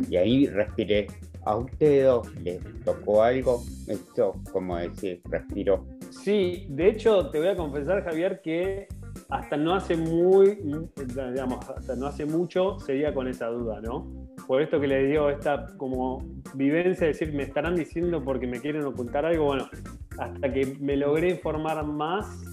[0.09, 1.07] Y ahí respiré.
[1.45, 3.65] ¿A ustedes dos les tocó algo?
[3.89, 5.85] Esto, como decir, respiró.
[6.11, 8.87] Sí, de hecho, te voy a confesar, Javier, que
[9.33, 10.59] hasta no hace muy,
[11.07, 14.07] digamos, hasta no hace mucho seguía con esa duda, ¿no?
[14.47, 16.23] Por esto que le dio esta como
[16.55, 19.71] vivencia, decir, me estarán diciendo porque me quieren ocultar algo, bueno,
[20.19, 22.45] hasta que me logré informar más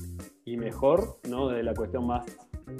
[0.46, 1.50] y mejor, ¿no?
[1.50, 2.26] De la cuestión más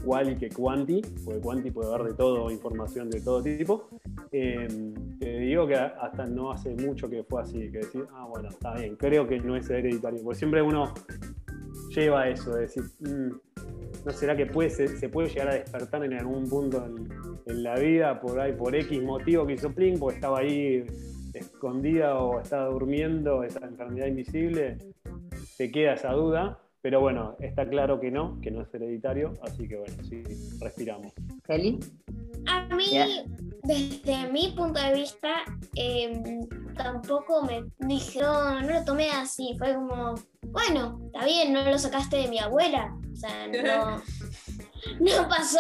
[0.06, 3.90] quali que quanti, porque quanti puede haber de todo, información de todo tipo.
[4.32, 8.48] Eh, te digo que hasta no hace mucho que fue así, que decir, ah, bueno,
[8.48, 10.94] está bien, creo que no es hereditario, porque siempre uno
[11.90, 13.49] lleva eso, de decir, mm,
[14.06, 18.20] ¿no será que puede, se, puede llegar a despertar en algún punto en, la vida
[18.20, 20.86] por ahí, por X motivo que hizo Plink, porque estaba ahí
[21.34, 24.78] escondida o estaba durmiendo esa enfermedad invisible?
[25.58, 26.60] Te queda esa duda.
[26.82, 30.24] Pero bueno, está claro que no, que no es hereditario, así que bueno, sí,
[30.62, 31.12] respiramos.
[31.44, 31.78] ¿Feli?
[32.48, 32.98] A mí,
[33.64, 35.30] desde mi punto de vista,
[35.76, 36.48] em,
[36.78, 40.16] tampoco me dije, no, no lo tomé así, fue como,
[40.48, 44.02] bueno, está bien, no lo sacaste de mi abuela, sea, no,
[45.00, 45.60] no pasó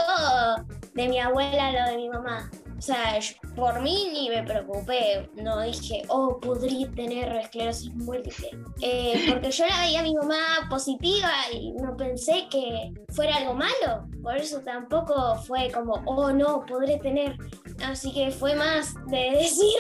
[0.93, 2.49] de mi abuela lo de mi mamá.
[2.79, 3.19] O sea,
[3.57, 8.51] por mí ni me preocupé, no dije, oh, podría tener esclerosis múltiple.
[8.81, 13.53] Eh, porque yo la veía a mi mamá positiva y no pensé que fuera algo
[13.53, 14.07] malo.
[14.23, 17.35] Por eso tampoco fue como, oh, no, podré tener.
[17.83, 19.77] Así que fue más de decir,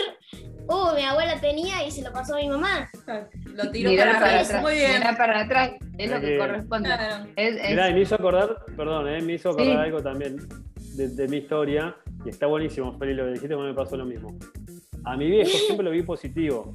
[0.69, 2.89] oh, mi abuela tenía y se lo pasó a mi mamá.
[3.55, 4.61] Lo tiró para, atrás.
[4.61, 5.01] Muy bien.
[5.17, 6.89] para atrás, es lo que corresponde.
[7.35, 10.37] Mirá, me hizo acordar, perdón, eh, me hizo acordar algo también
[10.95, 11.95] de, mi historia,
[12.25, 14.37] y está buenísimo, Feli, lo que dijiste, me pasó lo mismo.
[15.03, 16.73] A mi viejo siempre lo vi positivo,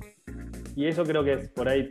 [0.77, 1.91] y eso creo que es por ahí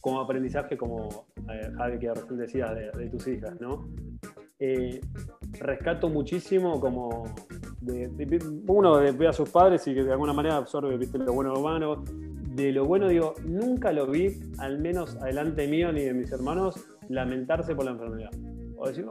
[0.00, 3.88] como aprendizaje, como eh, Javi, que recién decías de, tus hijas, ¿no?
[4.58, 5.00] Eh,
[5.60, 7.32] rescato muchísimo como
[7.82, 11.18] de, uno de, ve a sus padres y que de alguna manera absorbe ¿viste?
[11.18, 12.02] lo bueno o malo.
[12.54, 14.28] De lo bueno, digo, nunca lo vi,
[14.58, 16.74] al menos adelante mío ni de mis hermanos,
[17.08, 18.30] lamentarse por la enfermedad.
[18.76, 19.06] O decir,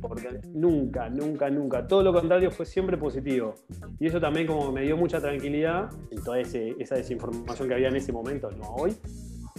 [0.00, 1.86] porque nunca, nunca, nunca.
[1.86, 3.54] Todo lo contrario fue siempre positivo.
[3.98, 7.96] Y eso también como me dio mucha tranquilidad en toda esa desinformación que había en
[7.96, 8.96] ese momento, no hoy.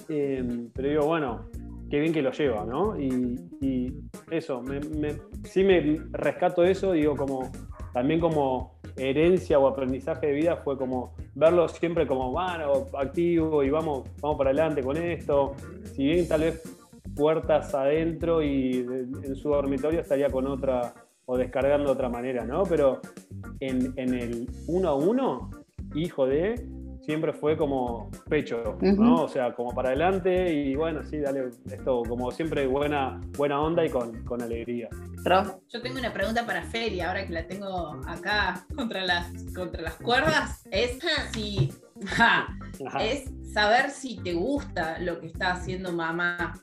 [0.08, 1.45] Em, pero digo, bueno,
[1.89, 2.99] qué bien que lo lleva, ¿no?
[2.99, 3.93] Y,
[4.32, 4.80] eso, me,
[5.43, 7.52] sí me rescato eso, digo, como
[7.93, 13.69] también como herencia o aprendizaje de vida fue como verlo siempre como, bueno, activo y
[13.69, 15.53] vamos, vamos para adelante con esto.
[15.95, 16.61] Si bien tal vez
[17.15, 18.85] puertas adentro y
[19.23, 20.93] en su dormitorio estaría con otra
[21.25, 22.63] o descargando de otra manera, ¿no?
[22.63, 22.99] Pero
[23.59, 25.49] en, el uno a uno,
[25.93, 26.55] hijo de,
[27.01, 29.23] siempre fue como pecho, ¿no?
[29.23, 33.85] O sea, como para adelante y bueno, sí, dale esto, como siempre buena, buena onda
[33.85, 34.89] y con, con alegría.
[35.69, 39.95] Yo tengo una pregunta para Feli, ahora que la tengo acá contra las, contra las
[39.95, 40.99] cuerdas, es
[41.34, 41.74] si...
[42.99, 46.59] es saber si te gusta lo que está haciendo mamá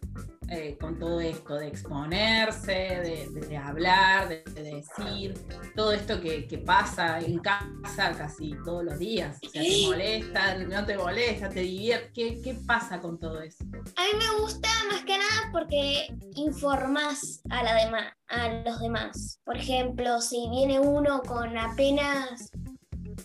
[0.51, 5.34] eh, con todo esto de exponerse, de, hablar, de, decir,
[5.76, 9.38] todo esto que, pasa en casa casi todos los días.
[9.46, 12.11] O sea, te molesta, no te molesta, te divierte.
[12.14, 13.64] ¿Qué, ¿Qué pasa con todo eso?
[13.64, 19.40] A mí me gusta más que nada porque informas a, la a los demás.
[19.44, 22.51] Por ejemplo, si viene uno con apenas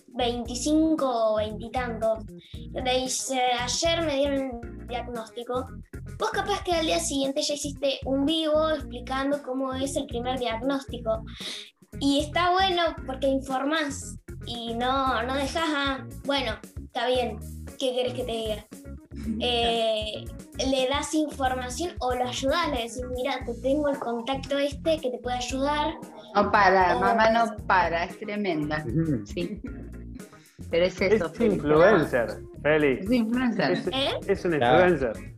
[0.07, 2.19] 25 o 20 y tantos,
[2.73, 5.67] le dice, ayer me dieron el diagnóstico,
[6.23, 10.39] vos capaz que al día siguiente ya hiciste un vivo explicando cómo es el primer
[10.39, 11.25] diagnóstico.
[11.99, 17.37] Y está bueno porque informás y no, no dejas a, bueno, está bien,
[17.77, 18.65] ¿qué querés que te diga?
[19.39, 20.25] Eh,
[20.57, 25.11] le das información o lo ayudas, le decís, mira, te tengo el contacto este que
[25.11, 25.93] te puede ayudar.
[26.35, 28.83] No para, mamá no para, es tremenda.
[29.23, 29.61] Sí.
[30.69, 31.31] Pero es eso.
[31.33, 32.27] Es influencer,
[32.61, 32.99] Feli.
[32.99, 33.71] Es influencer.
[33.71, 34.19] Es, ¿Eh?
[34.27, 35.32] es un influencer.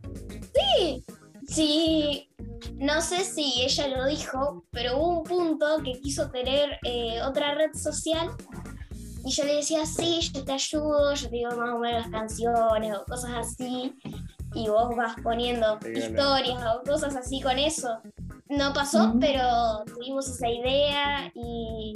[0.56, 1.04] Sí,
[1.46, 2.28] sí.
[2.76, 7.54] No sé si ella lo dijo, pero hubo un punto que quiso tener eh, otra
[7.54, 8.30] red social
[9.26, 12.10] y yo le decía, sí, yo te ayudo, yo te digo más o menos las
[12.10, 13.92] canciones o cosas así,
[14.54, 18.00] y vos vas poniendo historias o cosas así con eso.
[18.48, 21.94] No pasó, pero tuvimos esa idea y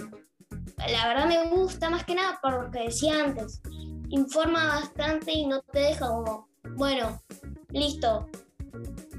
[0.91, 3.63] la verdad me gusta más que nada por lo que decía antes.
[4.09, 7.23] Informa bastante y no te deja como, bueno,
[7.69, 8.29] listo,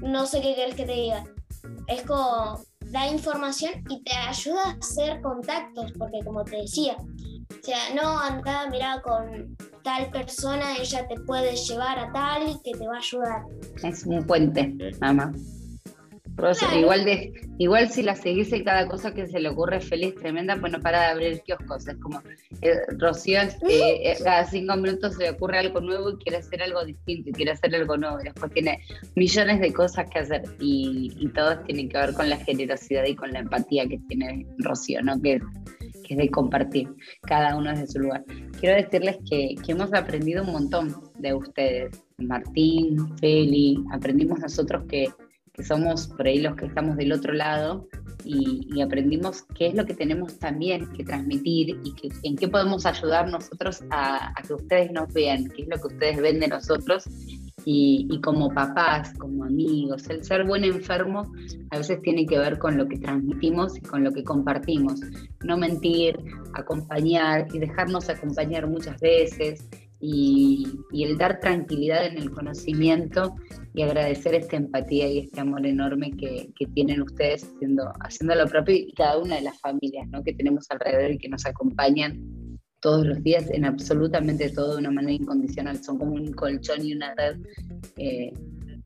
[0.00, 1.24] no sé qué querés que te diga.
[1.86, 7.64] Es como, da información y te ayuda a hacer contactos, porque como te decía, o
[7.64, 12.78] sea, no anda, mira, con tal persona, ella te puede llevar a tal y que
[12.78, 13.42] te va a ayudar.
[13.82, 14.76] Es un puente,
[16.36, 16.76] mamá.
[16.76, 20.56] Igual, de, igual si la seguís en cada cosa que se le ocurre feliz, tremenda,
[20.60, 21.86] pues no para de abrir kioscos.
[21.86, 22.22] Es como,
[22.60, 26.62] eh, Rocío, eh, eh, cada cinco minutos se le ocurre algo nuevo y quiere hacer
[26.62, 28.18] algo distinto y quiere hacer algo nuevo.
[28.18, 28.80] después tiene
[29.14, 33.14] millones de cosas que hacer y, y todos tienen que ver con la generosidad y
[33.14, 35.20] con la empatía que tiene Rocío, ¿no?
[35.20, 35.40] Que,
[36.02, 36.88] que es de compartir,
[37.22, 38.24] cada uno desde su lugar.
[38.58, 42.02] Quiero decirles que, que hemos aprendido un montón de ustedes.
[42.18, 45.08] Martín, Feli, aprendimos nosotros que
[45.52, 47.86] que somos por ahí los que estamos del otro lado
[48.24, 52.86] y, aprendimos qué es lo que tenemos también que transmitir y que, en qué podemos
[52.86, 57.04] ayudar nosotros a, que ustedes nos vean, qué es lo que ustedes ven de nosotros
[57.64, 60.08] y, y, como papás, como amigos.
[60.08, 61.32] El ser buen enfermo
[61.70, 65.00] a veces tiene que ver con lo que transmitimos y con lo que compartimos.
[65.44, 66.18] No mentir,
[66.54, 69.68] acompañar y dejarnos acompañar muchas veces
[70.02, 73.36] y, el dar tranquilidad en el conocimiento
[73.72, 78.74] y agradecer esta empatía y este amor enorme que, tienen ustedes haciendo, haciendo lo propio
[78.74, 80.22] y cada una de las familias ¿no?
[80.22, 82.20] que tenemos alrededor y que nos acompañan
[82.80, 85.82] todos los días en absolutamente todo de una manera incondicional.
[85.82, 87.36] Son como un colchón y una red.
[87.96, 88.32] Eh,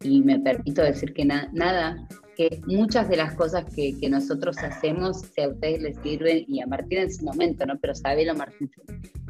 [0.02, 2.06] y me permito decir que nada
[2.37, 6.66] que muchas de las cosas que, nosotros hacemos, si a ustedes les sirven, y a
[6.66, 7.78] Martín en su momento, ¿no?
[7.80, 8.70] Pero sabelo, Martín,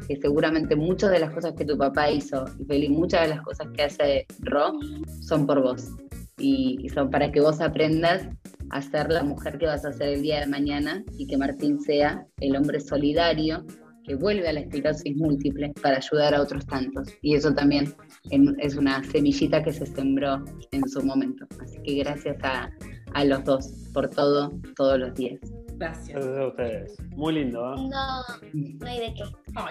[0.07, 3.41] que seguramente muchas de las cosas que tu papá hizo, y Feli, muchas de las
[3.41, 4.73] cosas que hace Ro,
[5.21, 5.87] son por vos.
[6.37, 8.27] Y, son para que vos aprendas
[8.69, 11.79] a ser la mujer que vas a ser el día de mañana y que Martín
[11.79, 13.65] sea el hombre solidario
[14.03, 17.09] que vuelve a la esclerosis múltiple para ayudar a otros tantos.
[17.21, 17.93] Y eso también
[18.59, 21.45] es una semillita que se sembró en su momento.
[21.59, 22.69] Así que gracias a,
[23.17, 25.39] a los dos por todo, todos los días.
[25.77, 26.09] Gracias.
[26.09, 26.95] Gracias a ustedes.
[27.15, 27.75] Muy lindo, ¿eh?
[27.77, 28.21] No,
[28.53, 29.23] no hay de qué.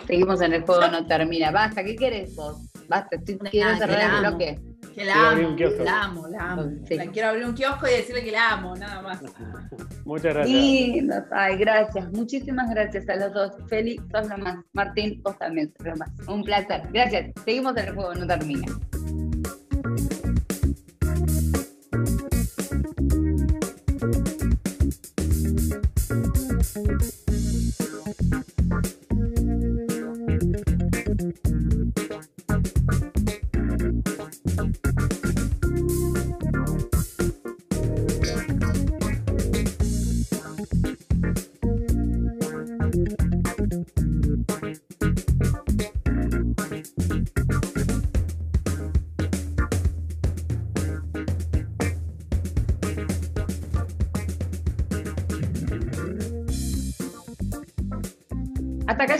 [0.06, 1.50] Seguimos en el juego, no termina.
[1.52, 2.56] Basta, ¿qué querés vos?
[2.88, 4.60] Basta, estoy, quiero cerrar el bloque.
[4.94, 6.72] Que la amo, la amo, la amo.
[7.12, 9.20] quiero abrir un kiosco y decirle que la amo, nada más.
[10.04, 10.48] Muchas gracias.
[10.48, 12.10] Lindo, ay, gracias.
[12.12, 13.50] Muchísimas gracias a los dos.
[13.68, 14.58] Feli, sos lo más.
[14.72, 16.10] Martín, vos también sos lo más.
[16.28, 16.82] Un placer.
[16.92, 17.32] Gracias.
[17.44, 18.66] Seguimos en el juego, no termina.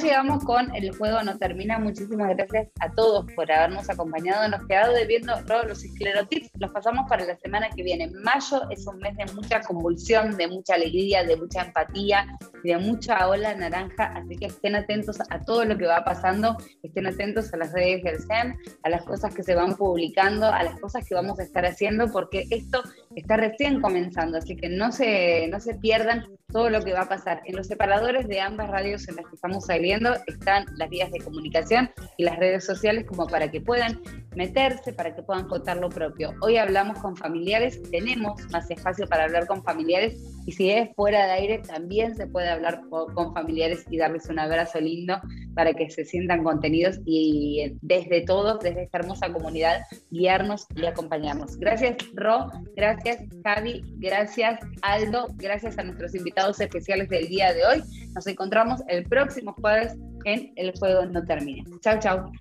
[0.07, 1.81] Llegamos con El Juego No Termina.
[1.81, 4.49] Muchísimas gracias a todos por habernos acompañado.
[4.49, 6.49] Nos quedado debiendo todos los esclerotips.
[6.61, 8.13] Los pasamos para la semana que viene.
[8.23, 12.25] Mayo es un mes de mucha convulsión, de mucha alegría, de mucha empatía
[12.67, 14.13] de mucha ola naranja.
[14.17, 16.57] Así que estén atentos a todo lo que va pasando.
[16.83, 20.63] Estén atentos a las redes del SEM, a las cosas que se van publicando, a
[20.63, 22.83] las cosas que vamos a estar haciendo, porque esto
[23.15, 27.09] está recién comenzando, así que no se, no se pierdan todo lo que va a
[27.09, 27.43] pasar.
[27.45, 31.21] En los separadores de ambas radios en las que estamos saliendo están las vías de
[31.21, 34.01] comunicación y las redes sociales como para que puedan
[34.35, 36.35] meterse, para que puedan contar lo propio.
[36.43, 41.27] Hoy hablamos con familiares, tenemos más espacio para hablar con familiares y si es fuera
[41.27, 45.21] de aire también se puede hablar con familiares y darles un abrazo lindo
[45.55, 49.81] para que se sientan contenidos y desde todos, desde esta hermosa comunidad,
[50.11, 51.57] guiarnos y acompañarnos.
[51.57, 56.15] Gracias Ro, gracias Javi, gracias Aldo, gracias a nuestros
[56.45, 57.83] especiales del día de hoy.
[58.15, 61.65] Nos encontramos el próximo jueves en El Juego No Termina.
[61.81, 62.33] Chao, chao.